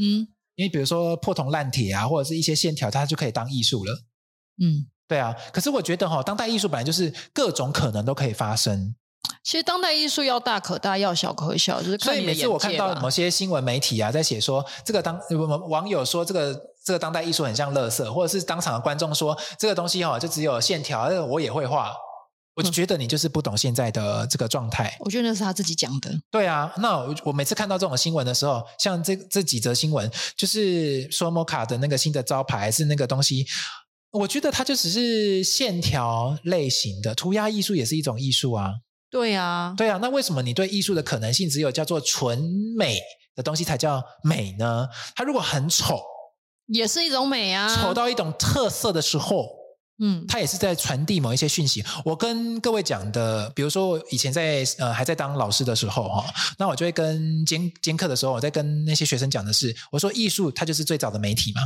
[0.00, 0.26] 嗯。
[0.56, 3.92] 因为比如说破铜烂铁啊，或者是一些线条，它就可以当艺术了。
[4.60, 5.34] 嗯，对啊。
[5.52, 8.94] 可是我觉得哈、哦，当代艺术本来就是各种可能都可以发生。
[9.42, 12.12] 其实当代艺术要大可大，要小可小，就是看。
[12.12, 15.20] 所以每次我看到某些新闻媒体啊，在写说这个当
[15.68, 21.92] 网友说这个这个当代艺术很像垃圾，或者是当场的观众说这个东西哈、哦、就只有线条，我也会画。
[22.56, 24.96] 我就觉得你就是不懂现在的这个状态。
[25.00, 26.10] 我觉得那是他自己讲的。
[26.30, 33.44] 对啊，那我我每次看到这种新闻的时候，像这这几则新闻，就是说 MOCA 的那个新的招牌是那个东西，
[34.10, 38.72] 我觉得它就只是线条类型的涂鸦艺术，也是一种艺术啊。
[39.10, 42.42] 对啊，对啊，那为什么你对艺术的可能性只有叫做纯
[42.74, 42.98] 美
[43.34, 44.88] 的东西才叫美呢？
[45.14, 46.00] 它如果很丑，
[46.68, 47.68] 也是一种美啊。
[47.76, 49.65] 丑到一种特色的时候。
[49.98, 51.84] 嗯，他也是在传递某一些讯息。
[52.04, 56.24] 我跟各位讲的，比如说我以前在呃还在当老师的时候哈，
[56.58, 61.62] 那我就会跟兼兼课的时候，我在跟那些学生讲的是，我说艺术它就是最早的媒体嘛。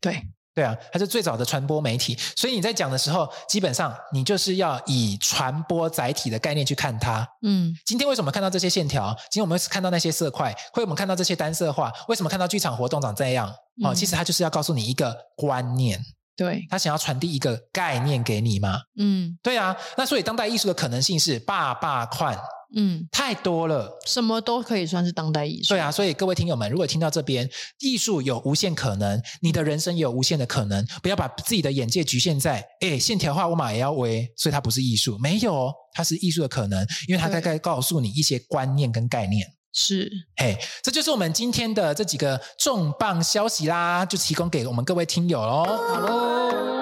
[0.00, 0.22] 对
[0.54, 2.16] 对啊，它是最早的传播媒体。
[2.36, 7.26] 所以你在讲的时候，基本上你就是要以传播载体的概念去看它。
[7.42, 9.12] 嗯，今天为什么看到这些线条？
[9.30, 11.90] 今天我们会看到那些色块，会我们看到这些单色画？
[12.06, 13.48] 为什么看到剧场活动长这样？
[13.82, 15.98] 哦、嗯，其实它就是要告诉你一个观念。
[16.36, 18.80] 对，他想要传递一个概念给你吗？
[18.96, 19.76] 嗯，对啊。
[19.96, 22.38] 那所以当代艺术的可能性是爸爸款，
[22.74, 25.68] 嗯，太多了，什么都可以算是当代艺术。
[25.68, 27.48] 对啊，所以各位听友们，如果听到这边，
[27.80, 39.46] 艺术有无限可能，你的人生也有无限的可能，不要把自己的眼界局限在，哎，线条画我马也要围，所以它不是艺术，没有，它是艺术的可能，因为它大概告诉你一些观念跟概念。
[39.72, 45.64] 是，嘿，这就是我们今天的这几个重磅消息啦，就提供给我们各位听友喽。
[45.64, 46.81] 好喽。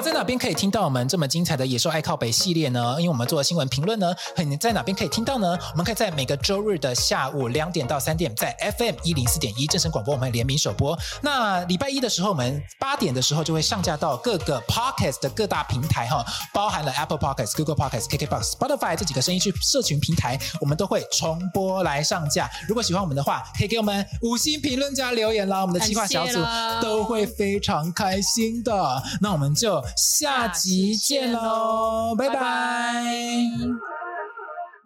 [0.00, 2.96] 在哪边可以听到我们这么精彩的《野兽爱靠北》系列呢？
[2.98, 5.56] 因为我们做的新闻评论呢，很在哪边可以听到呢？
[5.72, 10.98] 我们可以在每个周日的下午两点到三点，在 FM 一零四点一正声广播，我们联名首播。
[11.20, 22.50] 那礼拜一的时候，我们八点的时候就会上架到各个 Podcast 的各大平台哈，包含了 Apple Podcast、Google Podcast、KKBox、Spotify 这几个声音去社群平台，我们都会重播来上架。
[22.66, 26.38] 如果喜欢我们的话，可以给我们五星评论加留言啦，我们的企划小组
[26.80, 29.02] 都会非常开心的。
[29.20, 29.81] 那我们就。
[29.96, 32.34] 下集见喽，拜拜。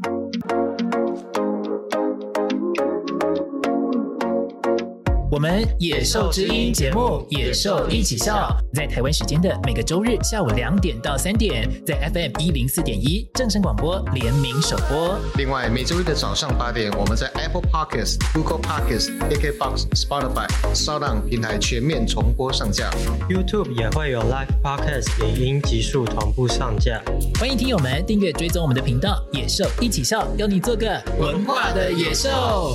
[0.03, 0.11] 拜
[0.49, 0.66] 拜。
[5.37, 15.21] 我们野兽之音节目《野兽一起笑》在台湾时间的每个周日下午两点到三点，在 FM 一零四点一正声广播联名首播。
[15.37, 22.91] 另外，每周一的早上八点，我们在 Apple Podcasts、Google Podcast、KKBox、Spotify、SoundOn 平台全面重播上架。
[23.29, 27.03] YouTube 也会有 Live Podcast 影音极速同步上架。
[27.39, 32.75] 欢迎听友们订阅追踪我们的频道《野兽一起笑》，邀你做个文化的野兽。